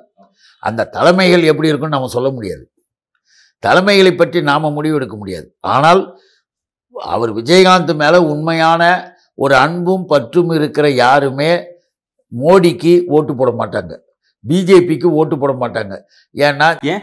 அந்த 0.62 0.84
தலைமைகள் 0.84 1.42
எப்படி 1.42 1.68
இருக்கும்னு 1.68 1.96
நம்ம 1.96 2.12
சொல்ல 2.12 2.30
முடியாது. 2.30 2.70
தலைமைகளை 3.58 4.14
பற்றி 4.14 4.42
நாம் 4.42 4.72
முடிவு 4.72 4.94
எடுக்க 4.94 5.16
முடியாது. 5.16 5.56
ஆனால் 5.60 6.20
அவர் 7.02 7.32
விஜயகாந்த் 7.32 7.94
மேலே 7.94 8.16
உண்மையான 8.16 8.82
ஒரு 9.34 9.54
அன்பும் 9.56 10.06
பற்றும் 10.06 10.50
இருக்கிற 10.50 10.90
யாருமே 10.90 11.50
மோடிக்கு 12.40 13.04
ஓட்டு 13.06 13.34
போட 13.34 13.50
மாட்டாங்க. 13.50 13.92
பிஜேபிக்கு 14.48 15.04
ஓட்டு 15.04 15.38
போட 15.38 15.52
மாட்டாங்க. 15.52 15.94
ஏன்னா 16.34 16.76
ஏன்? 16.82 17.02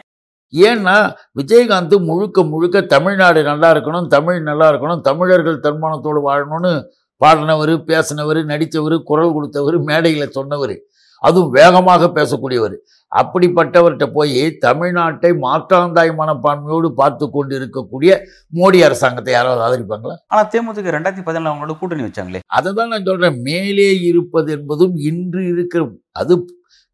ஏன்னா 0.53 1.15
விஜயகாந்த் 1.33 2.03
முழுக்க 2.03 2.43
முழுக்க 2.43 2.81
தமிழ்நாடு 2.81 3.43
நல்லா 3.43 3.71
இருக்கணும் 3.71 4.07
தமிழ் 4.07 4.41
நல்லா 4.41 4.71
இருக்கணும் 4.71 5.01
தமிழர்கள் 5.01 5.59
தன்மானத்தோடு 5.59 6.21
வாழணும்னு 6.29 6.81
பாடினவர் 7.17 7.69
பேசினவர் 7.69 8.43
நடித்தவர் 8.43 9.03
குரல் 9.03 9.33
கொடுத்தவர் 9.33 9.77
மேடையில் 9.79 10.29
சொன்னவர் 10.29 10.75
அதுவும் 11.19 11.49
வேகமாக 11.49 12.07
பேசக்கூடியவர். 12.07 12.75
அப்படிப்பட்டவர்கிட்ட 13.15 14.11
போய் 14.13 14.57
தமிழ்நாட்டை 14.65 15.37
மாற்றாந்தாய் 15.41 16.11
மனப்பான்மையோடு 16.17 16.89
பார்த்து 16.89 17.29
கொண்டு 17.29 17.59
இருக்கக்கூடிய 17.59 18.19
மோடி 18.53 18.83
அரசாங்கத்தை 18.83 19.33
யாராவது 19.33 19.61
ஆதரிப்பாங்களா? 19.67 20.15
ஆனா 20.27 20.49
தேமுதிக 20.51 20.87
ரெண்டாயிரத்தி 20.87 21.23
பதினாலு 21.25 21.51
அவங்களோட 21.51 21.77
கூட்டணி 21.77 22.01
வச்சாங்களே. 22.01 22.39
அதை 22.45 22.73
தான் 22.73 22.87
நான் 22.87 23.03
சொல்றேன். 23.03 23.41
மேலே 23.41 23.99
இருப்பது 23.99 24.51
என்பதும் 24.51 24.95
இன்று 24.95 25.47
இருக்கிற 25.47 25.89
அது 26.11 26.45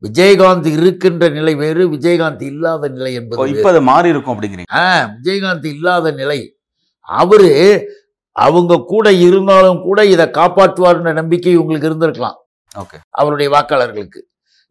விஜயகாந்த் 0.01 0.65
இருக்கின்ற 0.65 1.29
நிலை 1.29 1.55
வேறு 1.55 1.89
விஜயகாந்த் 1.89 2.41
இல்லாத 2.41 2.88
நிலை 2.88 3.13
என்பது. 3.13 3.50
இப்ப 3.50 3.70
அது 3.70 3.82
மாறி 3.82 4.10
இருக்கும் 4.10 4.41
அப்படிங்கிறீங்க. 4.41 4.74
ஆ 4.74 5.10
விஜயகாந்த் 5.24 5.65
இல்லாத 5.65 6.12
நிலை. 6.12 6.58
அவரு 7.00 7.86
அவங்க 8.32 8.84
கூட 8.88 9.12
இருந்தாலும் 9.12 9.82
கூட 9.82 10.05
இதை 10.05 10.25
காப்பாற்றுவார்ன்ற 10.25 11.13
நம்பிக்கை 11.13 11.55
உங்களுக்கு 11.55 11.89
இருந்திருக்கலாம். 11.89 12.36
ஓகே. 12.77 12.98
அவருடைய 13.10 13.51
வாக்காளர்களுக்கு. 13.58 14.22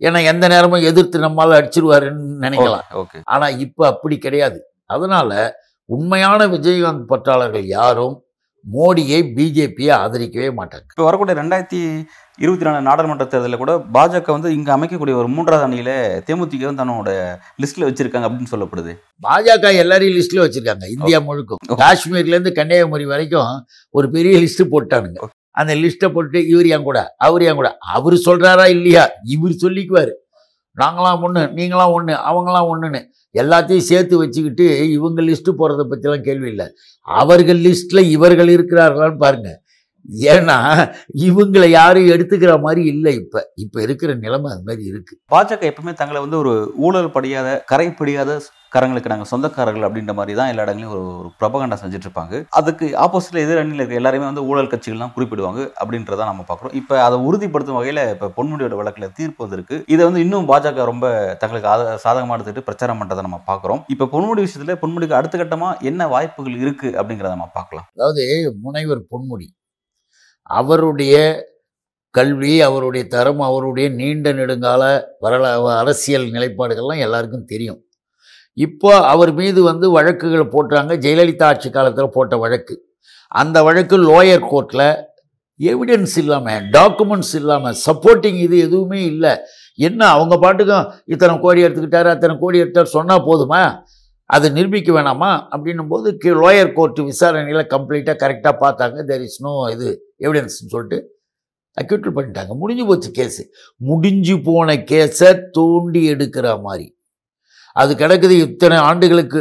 ஏன்னா 0.00 0.24
எந்த 0.24 0.48
நேரமும் 0.48 0.82
எதிர்த்து 0.82 1.18
நம்மால் 1.18 1.50
அடிச்சிருவாருன்னு 1.50 2.36
நினைக்கலாம். 2.40 2.80
ஓகே. 2.94 3.20
ஆனா 3.24 3.48
இப்ப 3.48 3.86
அப்படி 3.86 4.18
கிடையாது. 4.18 4.74
அதனால 4.86 5.56
உண்மையான 5.84 6.46
விஜயகாந்த் 6.46 7.06
பற்றாளர்கள் 7.08 7.64
யாரும் 7.64 8.24
மோடியை 8.72 9.22
பிஜேபியை 9.36 9.94
ஆதரிக்கவே 9.94 10.48
மாட்டாங்க. 10.56 10.84
இப்போ 10.88 11.04
வரக்கூடிய 11.04 11.42
ரெண்டாயிரத்தி 11.42 12.04
இருபத்தி 12.38 12.64
நாலு 12.64 12.82
நாடாளுமன்ற 12.82 13.24
தேர்தலில் 13.24 13.56
கூட 13.56 13.78
பாஜக 13.92 14.30
வந்து 14.30 14.54
இங்க 14.54 14.76
அமைக்கக்கூடிய 14.76 15.14
ஒரு 15.14 15.28
மூன்றாவது 15.28 15.66
அணியில 15.66 15.90
தேமுதிக 16.26 16.70
தன்னோட 16.74 17.38
லிஸ்ட்ல 17.62 17.88
வச்சிருக்காங்க 17.88 18.28
அப்படின்னு 18.28 18.52
சொல்லப்படுது. 18.52 18.98
பாஜக 19.22 19.74
எல்லாரையும் 19.76 20.18
லிஸ்ட்ல 20.18 20.46
வச்சிருக்காங்க 20.46 20.88
இந்தியா 20.88 21.20
முழுக்கும். 21.20 21.56
காஷ்மீர்ல 21.68 22.26
இருந்து 22.26 22.52
கன்னியாகுமரி 22.52 23.04
வரைக்கும் 23.04 23.66
ஒரு 23.90 24.10
பெரிய 24.10 24.38
லிஸ்ட் 24.38 24.70
போட்டானுங்க. 24.70 25.28
அந்த 25.52 25.74
லிஸ்ட்டை 25.74 26.08
போட்டு 26.12 26.48
இவர் 26.48 26.66
என் 26.66 26.82
கூட 26.82 27.14
அவர் 27.18 27.42
என் 27.42 27.54
கூட. 27.54 27.76
அவர் 27.94 28.14
சொல்கிறாரா 28.14 28.68
இல்லையா? 28.68 29.10
இவர் 29.22 29.52
சொல்லிக்குவார். 29.52 30.12
நாங்களாம் 30.76 31.22
ஒன்று 31.22 31.40
நீங்களாம் 31.40 31.92
ஒன்று 31.92 32.12
அவங்களாம் 32.14 32.68
ஒன்றுன்னு 32.72 33.00
எல்லாத்தையும் 33.34 33.86
சேர்த்து 33.90 34.18
வச்சுக்கிட்டு 34.18 34.90
இவங்க 34.90 35.22
லிஸ்ட்டு 35.22 35.58
போகிறத 35.58 35.82
பற்றிலாம் 35.90 36.20
கேள்வி 36.20 36.48
இல்லை. 36.48 36.66
அவர்கள் 37.00 37.60
லிஸ்ட்டில் 37.60 38.08
இவர்கள் 38.16 38.48
இருக்கிறார்களான்னு 38.48 39.16
பாருங்கள் 39.16 39.58
ஏன்னா 40.34 40.56
இவங்களை 41.26 41.68
யாரும் 41.78 42.10
எடுத்துக்கிற 42.14 42.54
மாதிரி 42.64 42.82
இல்லை 42.94 43.12
இப்போ. 43.22 43.42
இப்போ 43.64 43.78
இருக்கிற 43.86 44.10
நிலைமை 44.24 44.48
அது 44.54 44.66
மாதிரி 44.68 44.82
இருக்கு. 44.92 45.14
பாஜக 45.34 45.70
எப்பவுமே 45.70 45.94
தங்களை 46.00 46.20
வந்து 46.24 46.40
ஒரு 46.42 46.54
ஊழல் 46.86 47.14
படியாத 47.18 47.60
கரை 47.72 47.88
படியாத 48.00 48.40
கரங்களுக்கு 48.74 49.10
நாங்கள் 49.12 49.30
சொந்தக்காரர்கள் 49.30 49.86
அப்படின்ற 49.86 50.12
மாதிரி 50.18 50.34
தான் 50.38 50.50
எல்லா 50.52 50.64
இடங்களையும் 50.66 50.92
ஒரு 50.94 51.02
ஒரு 51.20 51.28
பிரபகண்டா 51.40 51.76
செஞ்சுட்டு 51.80 52.06
இருப்பாங்க 52.08 52.34
அதுக்கு 52.58 52.86
ஆப்போசிட்ல 53.04 53.42
எதிர் 53.44 53.60
அணியில் 53.62 53.82
இருக்க 53.82 54.00
எல்லாருமே 54.00 54.26
வந்து 54.28 54.44
ஊழல் 54.50 54.70
கட்சிகள் 54.72 55.02
தான் 55.04 55.12
குறிப்பிடுவாங்க 55.16 55.60
அப்படின்றத 55.80 56.28
நம்ம 56.30 56.44
பார்க்குறோம். 56.50 56.74
இப்போ 56.80 56.94
அதை 57.06 57.16
உறுதிப்படுத்தும் 57.28 57.78
வகையில் 57.78 58.02
இப்போ 58.14 58.28
பொன்முடியோட 58.38 58.76
வழக்கில் 58.80 59.14
தீர்ப்பு 59.18 59.44
வந்திருக்கு. 59.44 59.78
இதை 59.94 60.02
வந்து 60.08 60.24
இன்னும் 60.26 60.48
பாஜக 60.52 60.86
ரொம்ப 60.92 61.06
தங்களுக்கு 61.42 61.70
ஆத 61.74 61.82
சாதகமாக 62.04 62.36
எடுத்துட்டு 62.38 62.66
பிரச்சாரம் 62.68 63.02
பண்ணுறதை 63.02 63.24
நம்ம 63.28 63.40
பார்க்குறோம். 63.50 63.82
இப்போ 63.94 64.06
பொன்முடி 64.14 64.46
விஷயத்தில் 64.46 64.80
பொன்முடிக்கு 64.84 65.18
அடுத்த 65.20 65.36
கட்டமாக 65.42 65.88
என்ன 65.90 66.08
வாய்ப்புகள் 66.14 66.62
இருக்கு 66.64 66.90
அப்படிங்கிறத 67.00 67.34
நம்ம 67.38 67.50
பார்க்கலாம். 67.58 67.88
அதாவது 67.98 68.24
முனைவர் 68.66 69.02
பொன்முடி. 69.14 69.48
அவருடைய 70.50 71.16
கல்வி 72.10 72.54
அவருடைய 72.66 73.04
தரம் 73.14 73.42
அவருடைய 73.48 73.86
நீண்ட 74.00 74.32
நெடுங்கால 74.38 74.82
வரலா 75.24 75.52
அரசியல் 75.82 76.26
நிலைப்பாடுகள்லாம் 76.34 77.04
எல்லாருக்கும் 77.06 77.48
தெரியும். 77.52 77.80
இப்போ 78.58 78.90
அவர் 79.12 79.32
மீது 79.38 79.60
வந்து 79.70 79.86
வழக்குகளை 79.96 80.46
போட்டாங்க 80.54 80.94
ஜெயலலிதா 81.04 81.46
ஆட்சி 81.50 81.68
காலத்தில் 81.70 82.14
போட்ட 82.16 82.36
வழக்கு. 82.42 82.74
அந்த 83.32 83.62
வழக்கு 83.68 83.96
லோயர் 84.10 84.48
கோர்ட்டில் 84.50 84.88
எவிடன்ஸ் 85.60 86.16
இல்லாமல் 86.22 86.66
டாக்குமெண்ட்ஸ் 86.76 87.34
இல்லாமல் 87.40 87.76
சப்போர்ட்டிங் 87.86 88.38
இது 88.46 88.56
எதுவுமே 88.66 89.00
இல்லை. 89.12 89.32
என்ன 89.88 90.00
அவங்க 90.14 90.34
பாட்டுக்கும் 90.44 90.86
இத்தனை 91.12 91.34
கோடி 91.44 91.64
எடுத்துக்கிட்டாரு 91.64 92.08
அத்தனை 92.14 92.34
கோடி 92.38 92.58
எடுத்தார் 92.64 92.94
சொன்னால் 92.96 93.26
போதுமா? 93.28 93.62
அது 94.30 94.46
நிரூபிக்க 94.56 94.90
வேணாமா? 94.96 95.30
அப்படின்னும் 95.54 95.90
போது 95.92 96.08
லோயர் 96.42 96.76
கோர்ட்டு 96.78 97.02
விசாரணையில் 97.10 97.70
கம்ப்ளீட்டாக 97.74 98.16
கரெக்டாக 98.22 98.54
பார்த்தாங்க. 98.64 98.98
தெர் 99.10 99.24
இஸ் 99.28 99.42
நோ 99.46 99.52
இது. 99.74 99.90
எவிடன்ஸ்னு 100.24 100.72
சொல்லிட்டு 100.74 100.98
அக்யூட்டல் 101.80 102.16
பண்ணிட்டாங்க. 102.16 102.52
முடிஞ்சு 102.62 102.84
போச்சு 102.86 103.10
கேஸு 103.18 103.42
முடிஞ்சு 103.90 104.34
போன 104.48 104.74
கேஸை 104.90 105.30
தோண்டி 105.50 106.02
எடுக்கிற 106.14 106.46
மாதிரி. 106.66 106.86
அது 107.76 107.92
கிடக்குது 107.94 108.34
இத்தனை 108.46 108.78
ஆண்டுகளுக்கு 108.90 109.40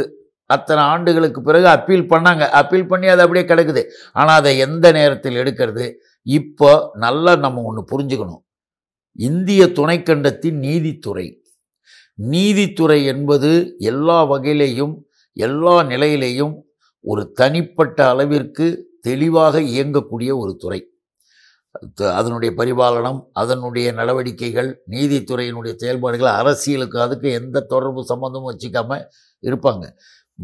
அத்தனை 0.54 0.82
ஆண்டுகளுக்கு 0.92 1.40
பிறகு 1.42 1.66
அப்பீல் 1.76 2.08
பண்ணாங்க. 2.12 2.44
அப்பீல் 2.60 2.86
பண்ணி 2.86 3.06
அது 3.06 3.22
அப்படியே 3.24 3.44
கிடக்குது. 3.46 3.82
ஆனால் 4.12 4.38
அதை 4.40 4.52
எந்த 4.58 4.86
நேரத்தில் 4.92 5.36
எடுக்கிறது? 5.42 5.86
இப்போ 6.38 6.70
நல்லா 7.04 7.32
நம்ம 7.36 7.62
ஒன்று 7.68 7.82
புரிஞ்சுக்கணும். 7.92 8.42
இந்திய 9.28 9.62
துணைக்கண்டத்தின் 9.78 10.58
நீதித்துறை. 10.66 11.26
நீதித்துறை 12.32 12.98
என்பது 13.04 13.50
எல்லா 13.90 14.18
வகையிலேயும் 14.32 14.94
எல்லா 15.36 15.74
நிலையிலேயும் 15.82 16.54
ஒரு 17.04 17.22
தனிப்பட்ட 17.32 17.98
அளவிற்கு 18.08 18.66
தெளிவாக 19.02 19.60
இயங்கக்கூடிய 19.60 20.36
ஒரு 20.36 20.56
துறை. 20.56 20.86
த- 21.94 22.14
அதனுடைய 22.14 22.54
பரிபாலனம் 22.56 23.28
அதனுடைய 23.32 23.92
நடவடிக்கைகள் 23.92 24.82
நீதித்துறையினுடைய 24.90 25.74
செயல்பாடுகள் 25.74 26.32
அரசியலுக்கு 26.32 27.00
அதுக்கு 27.00 27.30
எந்த 27.30 27.60
தொடர்பு 27.60 28.04
சம்மந்தமும் 28.08 28.56
வச்சுக்காம 28.56 29.04
இருப்பாங்க. 29.42 29.92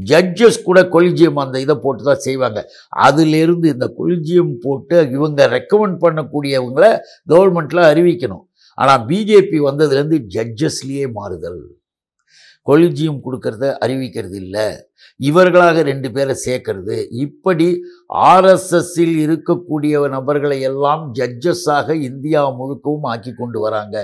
ஜட்ஜஸ் 0.04 0.62
கூட 0.62 0.82
கொலிஜியம் 0.82 1.32
அந்த 1.34 1.60
இதை 1.60 1.74
போட்டு 1.74 2.02
தான் 2.02 2.18
செய்வாங்க. 2.18 2.70
அதிலிருந்து 2.88 3.68
இந்த 3.68 3.94
கொலிஜியம் 3.98 4.54
போட்டு 4.60 5.08
இவங்க 5.10 5.48
ரெக்கமெண்ட் 5.48 5.96
பண்ணக்கூடியவங்களை 6.00 6.98
கவர்மெண்ட்டில் 7.28 7.88
அறிவிக்கணும். 7.94 8.46
ஆனால் 8.74 9.06
பிஜேபி 9.06 9.60
வந்ததுலேருந்து 9.60 10.26
ஜட்ஜஸ்லேயே 10.28 11.12
மாறுதல். 11.12 11.76
கொலிஜியம் 12.68 13.20
கொடுக்கறத 13.26 13.64
அறிவிக்கிறது 13.84 14.36
இல்லை. 14.44 14.66
இவர்களாக 15.28 15.82
ரெண்டு 15.90 16.08
பேரை 16.16 16.34
சேர்க்கறது. 16.46 16.96
இப்படி 17.24 17.68
ஆர்எஸ்எஸ்ஸில் 18.32 19.16
இருக்கக்கூடிய 19.26 20.08
நபர்களை 20.16 20.58
எல்லாம் 20.70 21.04
ஜட்ஜஸாக 21.18 21.96
இந்தியா 22.08 22.42
முழுக்கவும் 22.60 23.08
ஆக்கி 23.12 23.32
கொண்டு 23.42 23.60
வராங்க. 23.66 23.96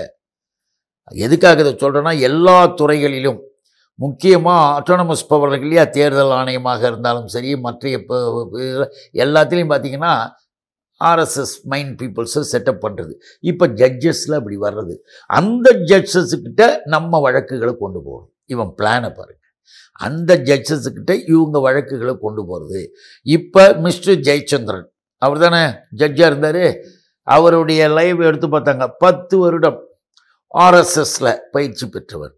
எதுக்காக 1.25 1.61
இதை 1.65 1.73
சொல்கிறேன்னா 1.83 2.13
எல்லா 2.29 2.57
துறைகளிலும் 2.79 3.41
முக்கியமாக 3.99 4.63
ஆட்டோனமஸ் 4.77 5.29
பவர்கள் 5.29 5.61
இல்லையா 5.65 5.83
தேர்தல் 5.97 6.33
ஆணையமாக 6.37 6.81
இருந்தாலும் 6.91 7.29
சரி 7.33 7.51
மற்ற 7.65 7.89
எல்லாத்துலேயும் 9.23 9.71
பார்த்தீங்கன்னா 9.73 10.13
ஆர்எஸ்எஸ் 11.01 11.53
மைண்ட் 11.71 11.93
பீப்புள்ஸை 12.01 12.41
செட்டப் 12.51 12.83
பண்ணுறது 12.85 13.13
இப்போ 13.49 13.65
ஜட்ஜஸில் 13.81 14.37
அப்படி 14.39 14.57
வர்றது. 14.67 14.93
அந்த 15.39 15.67
ஜட்ஜஸ்கிட்ட 15.91 16.61
நம்ம 16.93 17.19
வழக்குகளை 17.19 17.73
கொண்டு 17.83 17.99
போகணும். 18.05 18.31
இவன் 18.53 18.71
பிளானை 18.77 19.09
பாருங்க. 19.19 19.43
அந்த 20.05 20.31
ஜட்ஜஸுக்கிட்ட 20.49 21.11
இவங்க 21.33 21.59
வழக்குகளை 21.59 22.13
கொண்டு 22.21 22.41
போகிறது 22.45 22.81
இப்போ 23.35 23.63
மிஸ்டர் 23.85 24.19
ஜெயச்சந்திரன் 24.27 24.87
அவர் 25.25 25.43
தானே 25.43 25.63
ஜட்ஜாக 26.01 26.31
இருந்தார். 26.31 26.63
அவருடைய 27.27 27.87
லைவ் 27.97 28.21
எடுத்து 28.29 28.47
பார்த்தாங்க. 28.47 28.87
பத்து 28.97 29.37
வருடம் 29.37 29.79
ஆர்எஸ்எஸ்ல 30.57 31.29
பயிற்சி 31.51 31.85
பெற்றவர். 31.89 32.35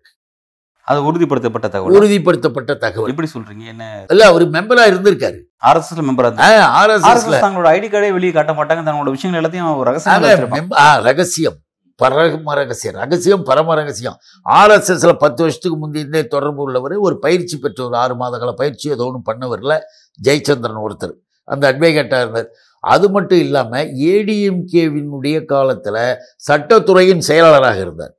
அது 0.81 0.99
உறுதிப்படுத்தப்பட்ட 1.07 1.67
தகவல்? 1.69 1.95
உறுதிப்படுத்தப்பட்ட 2.01 2.77
தகவல். 2.77 3.09
எப்படி 3.09 3.29
சொல்றீங்க? 3.33 3.65
என்ன? 3.65 4.05
இல்ல 4.09 4.25
அவர் 4.25 4.45
மெம்பரா 4.49 4.83
இருந்திருக்காரு. 4.91 5.39
ஆர்எஸ்எஸ் 5.65 6.05
மெம்பர் 6.09 6.27
ஆர்எஸ்எஸ்ல 6.27 7.07
ஆர்எஸ்எஸ் 7.11 7.45
தங்களோட 7.45 7.69
ஐடி 7.77 7.87
கார்டே 7.93 8.11
வெளியே 8.17 8.31
காட்ட 8.31 8.53
மாட்டாங்க 8.53 8.83
தங்களோட 8.87 9.09
விஷயங்கள் 9.15 9.41
எல்லாத்தையும் 9.41 9.81
ரகசியம் 9.89 10.69
ரகசியம். 11.09 11.57
பரம 12.01 12.53
ரகசியம் 12.59 12.97
ரகசியம் 13.01 13.43
பரம 13.49 13.75
ரகசியம். 13.79 14.17
ஆர்எஸ்எஸ்ல 14.59 15.13
பத்து 15.23 15.41
வருஷத்துக்கு 15.43 15.77
முந்தைய 15.83 16.23
தொடர்பு 16.35 16.61
உள்ளவர் 16.65 16.95
ஒரு 17.07 17.15
பயிற்சி 17.25 17.55
பெற்றவர் 17.63 17.97
ஆறு 18.01 18.15
மாத 18.21 18.37
கால 18.41 18.51
பயிற்சி 18.61 18.85
ஏதோ 18.95 19.05
ஒன்று 19.09 19.21
பண்ணவரில் 19.29 19.75
ஜெயச்சந்திரன் 20.25 20.83
ஒருத்தர். 20.85 21.15
அந்த 21.47 21.63
அட்வொகேட்டாக 21.71 22.23
இருந்தார். 22.25 22.49
அது 22.93 23.05
மட்டும் 23.15 23.41
இல்லாமல் 23.45 23.89
ஏடிஎம்கேவினுடைய 24.11 25.37
காலத்தில் 25.53 26.03
சட்டத்துறையின் 26.47 27.23
செயலாளராக 27.29 27.79
இருந்தார். 27.85 28.13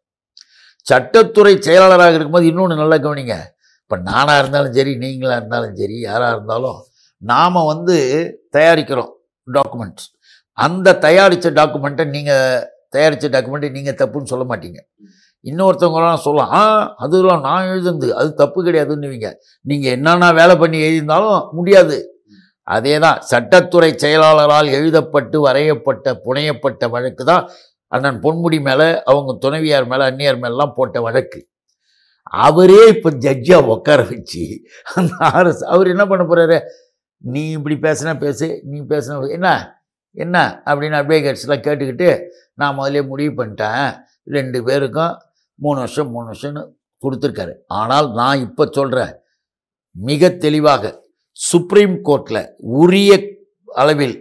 சட்டத்துறை 0.86 1.54
செயலாளராக 1.66 2.16
இருக்கும்போது 2.16 2.48
இன்னொன்று 2.50 2.80
நல்லா 2.82 2.98
கவனிங்க. 3.06 3.36
இப்போ 3.82 3.96
நானாக 4.08 4.40
இருந்தாலும் 4.42 4.74
சரி 4.78 4.92
நீங்களாக 5.04 5.38
இருந்தாலும் 5.40 5.76
சரி 5.80 5.96
யாராக 6.08 6.32
இருந்தாலும் 6.36 6.80
நாம் 7.22 7.68
வந்து 7.72 7.96
தயாரிக்கிறோம் 8.56 9.12
டாக்குமெண்ட்ஸ். 9.48 10.08
அந்த 10.58 10.96
தயாரித்த 11.06 11.50
டாக்குமெண்ட்டை 11.60 12.06
நீங்கள் 12.16 12.66
தயாரித்த 12.92 13.28
டாக்குமெண்ட்டை 13.28 13.70
நீங்கள் 13.70 13.98
தப்புன்னு 14.02 14.30
சொல்ல 14.32 14.44
மாட்டீங்க. 14.50 14.78
இன்னொருத்தவங்களாம் 15.44 16.24
சொல்லலாம் 16.26 16.52
ஆ 16.52 16.62
அதெல்லாம் 16.96 17.40
நான் 17.40 17.68
எழுதுனது 17.72 18.08
அது 18.20 18.30
தப்பு 18.34 18.60
கிடையாதுன்னுவீங்க. 18.64 19.28
நீங்கள் 19.64 19.94
என்னென்ன 19.96 20.32
வேலை 20.32 20.56
பண்ணி 20.56 20.78
எழுதியிருந்தாலும் 20.78 21.42
முடியாது. 21.52 21.98
அதே 22.68 22.98
தான் 22.98 23.18
சட்டத்துறை 23.30 23.90
செயலாளரால் 23.96 24.68
எழுதப்பட்டு 24.68 25.36
வரையப்பட்ட 25.40 26.14
புனையப்பட்ட 26.24 26.88
வழக்கு 26.90 27.24
தான் 27.24 27.44
அண்ணன் 27.92 28.18
பொன்முடி 28.24 28.58
மேலே 28.60 28.88
அவங்க 29.10 29.38
துணைவியார் 29.38 29.86
மேலே 29.86 30.04
அந்நியார் 30.04 30.42
மேலாம் 30.42 30.74
போட்ட 30.74 31.00
வழக்கு. 31.00 31.40
அவரே 32.44 32.80
இப்போ 32.94 33.10
ஜட்ஜாக 33.24 33.72
உட்கார 33.74 34.00
வச்சு 34.02 34.42
அந்த 34.94 35.12
அரசு 35.38 35.62
அவர் 35.66 35.88
என்ன 35.88 36.04
பண்ண 36.06 36.24
போகிறாரு 36.24 36.58
நீ 37.24 37.50
இப்படி 37.50 37.76
பேசுனா 37.76 38.12
பேசு 38.18 38.46
நீ 38.64 38.78
பேசுனா 38.80 39.16
என்ன? 39.28 39.48
என்ன? 40.16 40.36
அப்படின்னு 40.66 40.98
அட்வொகேட்ஸ்லாம் 41.00 41.64
கேட்டுக்கிட்டு 41.66 42.10
நான் 42.60 42.76
முதல்ல 42.78 43.02
முடிவு 43.10 43.32
பண்ணிட்டேன். 43.38 43.88
ரெண்டு 44.36 44.58
பேருக்கும் 44.66 45.14
மூணு 45.64 45.78
வருஷம் 45.84 46.10
மூணு 46.14 46.26
வருஷம்னு 46.30 46.62
கொடுத்துருக்காரு. 47.02 47.54
ஆனால் 47.80 48.06
நான் 48.20 48.42
இப்போ 48.46 48.64
சொல்கிறேன் 48.78 49.12
மிக 49.96 50.30
தெளிவாக 50.44 50.92
சுப்ரீம் 51.36 51.96
கோர்ட்டில் 52.08 52.42
உரிய 52.82 53.12
அளவில் 53.82 54.16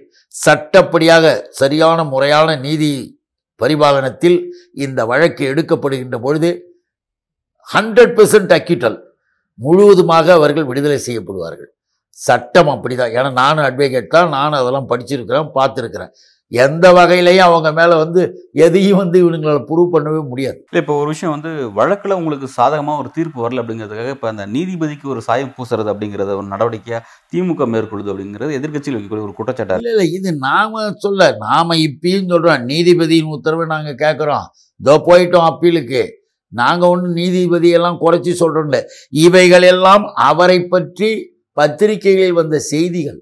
சட்டப்படியாக 0.45 1.25
சரியான 1.59 1.99
முறையான 2.13 2.55
நீதி 2.65 2.91
பரிபாலனத்தில் 3.61 4.37
இந்த 4.85 4.99
வழக்கு 5.11 5.43
எடுக்கப்படுகின்ற 5.51 6.17
பொழுது 6.25 6.49
ஹண்ட்ரட் 7.67 8.13
பெர்சன்ட் 8.17 8.53
அக்கிட்டல் 8.57 8.97
முழுவதுமாக 9.59 10.27
அவர்கள் 10.39 10.67
விடுதலை 10.69 10.97
செய்யப்படுவார்கள். 11.07 11.69
சட்டம் 12.17 12.69
அப்படிதான். 12.73 13.13
ஏன்னா 13.17 13.31
நானும் 13.41 13.65
அட்வொகேட் 13.67 14.13
தான். 14.15 14.29
நானும் 14.37 14.59
அதெல்லாம் 14.59 14.89
படிச்சிருக்கிறேன் 14.91 15.49
பார்த்துருக்கிறேன். 15.57 16.11
எந்த 16.51 16.85
வகையிலையும் 16.97 17.47
அவங்க 17.47 17.69
மேலே 17.71 17.95
வந்து 18.01 18.21
எதையும் 18.65 18.99
வந்து 19.01 19.17
இவனுங்களால் 19.23 19.65
ப்ரூவ் 19.69 19.93
பண்ணவே 19.95 20.21
முடியாது. 20.29 20.57
இல்லை 20.69 20.81
இப்போ 20.83 20.95
ஒரு 21.01 21.09
விஷயம் 21.13 21.33
வந்து 21.35 21.51
வழக்கில் 21.79 22.17
உங்களுக்கு 22.19 22.47
சாதகமாக 22.57 23.01
ஒரு 23.03 23.09
தீர்ப்பு 23.17 23.43
வரல 23.45 23.63
அப்படிங்கிறதுக்காக 23.63 24.13
இப்போ 24.15 24.29
அந்த 24.31 24.45
நீதிபதிக்கு 24.55 25.07
ஒரு 25.13 25.23
சாயம் 25.27 25.53
பூசுறது 25.57 25.91
அப்படிங்கிறத 25.93 26.37
ஒரு 26.41 26.47
நடவடிக்கையாக 26.53 27.03
திமுக 27.33 27.67
மேற்கொள்ளுது 27.73 28.11
அப்படிங்கிறது 28.13 28.57
எதிர்க்கட்சியில் 28.59 28.97
வைக்கக்கூடிய 28.97 29.27
ஒரு 29.27 29.35
குற்றச்சாட்டு 29.39 29.81
இல்லை 29.81 29.93
இல்லை 29.95 30.07
இது 30.11 30.31
நாம 30.47 30.87
சொல்ல 31.05 31.29
நாம 31.45 31.77
இப்பயும் 31.87 32.31
சொல்கிறோம் 32.33 32.65
நீதிபதியின் 32.71 33.35
உத்தரவை 33.37 33.67
நாங்கள் 33.75 34.01
கேட்குறோம் 34.05 34.47
இதோ 34.79 34.95
போயிட்டோம் 35.09 35.49
அப்பீலுக்கு. 35.51 36.03
நாங்கள் 36.53 36.91
ஒன்றும் 36.93 37.17
நீதிபதியெல்லாம் 37.21 38.01
குறைச்சி 38.03 38.31
சொல்கிறோம்ல 38.41 38.77
இவைகள் 39.25 39.65
எல்லாம் 39.71 40.03
அவரை 40.29 40.59
பற்றி 40.73 41.09
பத்திரிகைகளில் 41.57 42.37
வந்த 42.39 42.57
செய்திகள். 42.73 43.17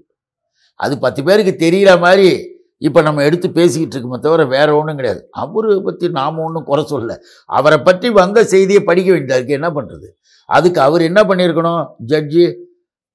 அது 0.80 0.94
பத்து 1.04 1.20
பேருக்கு 1.24 1.52
தெரிகிற 1.64 1.90
மாதிரி 2.04 2.28
இப்போ 2.76 3.00
நம்ம 3.00 3.22
எடுத்து 3.22 3.50
பேசிக்கிட்டு 3.50 3.98
இருக்கோமே 3.98 4.18
தவிர 4.18 4.44
வேற 4.44 4.76
ஒன்றும் 4.76 4.96
கிடையாது. 4.96 5.28
அவரை 5.30 5.80
பற்றி 5.80 6.10
நாம் 6.10 6.38
ஒன்றும் 6.38 6.64
குறை 6.64 6.84
சொல்ல 6.84 7.20
அவரை 7.46 7.78
பற்றி 7.78 8.10
வந்த 8.10 8.44
செய்தியை 8.44 8.82
படிக்க 8.82 9.12
வேண்டியதுக்கு 9.12 9.52
என்ன 9.52 9.70
பண்ணுறது 9.70 10.08
அதுக்கு 10.46 10.80
அவர் 10.80 11.00
என்ன 11.00 11.22
பண்ணியிருக்கணும்? 11.22 11.88
ஜட்ஜி 12.06 12.54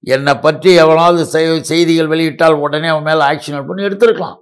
என்னை 0.03 0.33
பற்றி 0.33 0.79
செய்- 0.79 1.59
செய்திகள் 1.59 2.07
வெளியிட்டால் 2.07 2.53
உடனே 2.53 2.87
அவன் 2.87 3.03
மேலே 3.03 3.25
ஆக்ஷன் 3.25 3.67
பண்ணி 3.67 3.83
எடுத்திருக்கலாம். 3.83 4.37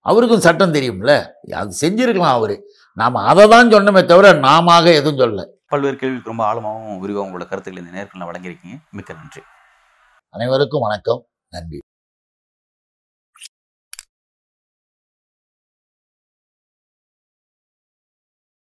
அவருக்கும் 0.00 0.40
சட்டம் 0.40 0.72
தெரியும்ல. 0.72 1.26
அது 1.52 1.74
செஞ்சிருக்கலாம் 1.80 2.30
அவர். 2.30 2.60
நாம் 2.94 3.14
அதை 3.14 3.48
தான் 3.48 3.68
சொன்னோமே 3.68 4.04
தவிர 4.04 4.32
நாம 4.32 4.82
எதுவும் 4.82 5.18
சொல்லல. 5.18 5.46
பல்வேறு 5.66 5.96
கேள்விக்கு 5.96 6.28
ரொம்ப 6.28 6.44
ஆழமாகவும் 6.44 6.98
விரிவாகவும் 6.98 7.40
உங்களோட 7.40 7.48
கருத்துக்களை 7.48 7.82
இந்த 7.82 7.94
நேரத்தில் 7.94 8.22
வழங்கியிருக்கீங்க 8.22 8.90
மிக்க 8.90 9.12
நன்றி. 9.12 9.40
அனைவருக்கும் 10.30 10.80
வணக்கம். 10.80 11.26
நன்றி. 11.48 11.78